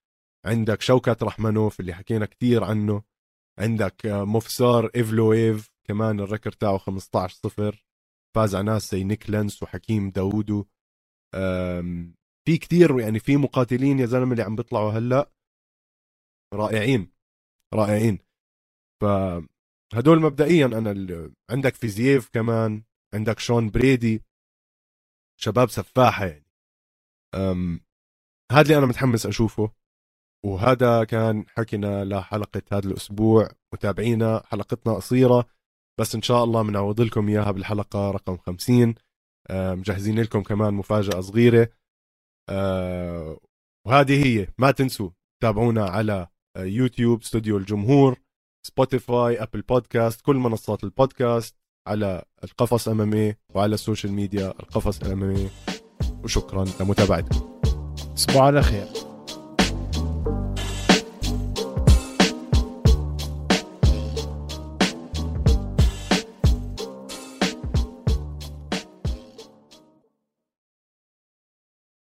عندك 0.45 0.81
شوكات 0.81 1.23
رحمنوف 1.23 1.79
اللي 1.79 1.93
حكينا 1.93 2.25
كتير 2.25 2.63
عنه. 2.63 3.03
عندك 3.59 4.05
مفسار 4.05 4.91
ايفلويف 4.95 5.71
كمان 5.87 6.19
ال 6.19 6.24
record 6.24 6.51
تاعه 6.51 6.77
15 6.77 7.35
صفر. 7.35 7.85
فاز 8.35 8.55
على 8.55 8.65
ناس 8.65 8.91
زي 8.91 9.03
نيك 9.03 9.29
لنتز 9.29 9.63
وحكيم 9.63 10.09
داوودو 10.09 10.65
في 12.47 12.57
كتير 12.57 12.99
يعني 12.99 13.19
في 13.19 13.37
مقاتلين 13.37 13.99
يا 13.99 14.05
زلمة 14.05 14.31
اللي 14.31 14.43
عم 14.43 14.55
بيطلعوا 14.55 14.91
هلأ 14.91 15.31
رائعين. 16.53 17.18
رائعين. 17.73 18.19
فهدول 19.01 20.21
مبدئيا 20.21 20.65
أنا 20.65 20.91
اللي 20.91 21.31
عندك 21.49 21.75
فيزييف 21.75 22.29
كمان 22.29 22.83
عندك 23.13 23.39
شون 23.39 23.69
بريدي. 23.69 24.23
شباب 25.41 25.69
سفاحة 25.69 26.25
يعني. 26.25 26.45
هذا 28.51 28.61
اللي 28.61 28.77
أنا 28.77 28.85
متحمس 28.85 29.25
أشوفه. 29.25 29.71
وهذا 30.45 31.03
كان 31.03 31.45
حكينا 31.47 32.05
لحلقة 32.05 32.61
هذا 32.71 32.87
الأسبوع 32.87 33.49
متابعينا 33.73 34.43
حلقتنا 34.45 34.93
قصيرة. 34.93 35.45
بس 35.99 36.15
إن 36.15 36.21
شاء 36.21 36.43
الله 36.43 36.61
بنعوض 36.61 37.01
لكم 37.01 37.27
إياها 37.27 37.51
بالحلقة 37.51 38.11
رقم 38.11 38.37
50 38.37 38.95
آه، 39.49 39.75
مجهزين 39.75 40.19
لكم 40.19 40.43
كمان 40.43 40.73
مفاجأة 40.73 41.21
صغيرة. 41.21 41.69
آه، 42.49 43.39
وهذه 43.87 44.25
هي 44.25 44.47
ما 44.57 44.71
تنسوا 44.71 45.09
تابعونا 45.41 45.85
على 45.85 46.27
يوتيوب 46.57 47.21
استوديو 47.21 47.57
الجمهور 47.57 48.17
سبوتيفاي 48.67 49.43
أبل 49.43 49.61
بودكاست 49.61 50.21
كل 50.21 50.35
منصات 50.35 50.83
البودكاست 50.83 51.55
على 51.87 52.23
القفص 52.43 52.87
أمامي 52.87 53.33
وعلى 53.55 53.73
السوشيال 53.73 54.13
ميديا 54.13 54.47
القفص 54.47 55.03
أمامي. 55.03 55.49
وشكرا 56.23 56.65
لمتابعتكم. 56.79 57.61
تصبحوا 58.15 58.41
على 58.41 58.61
خير. 58.61 59.08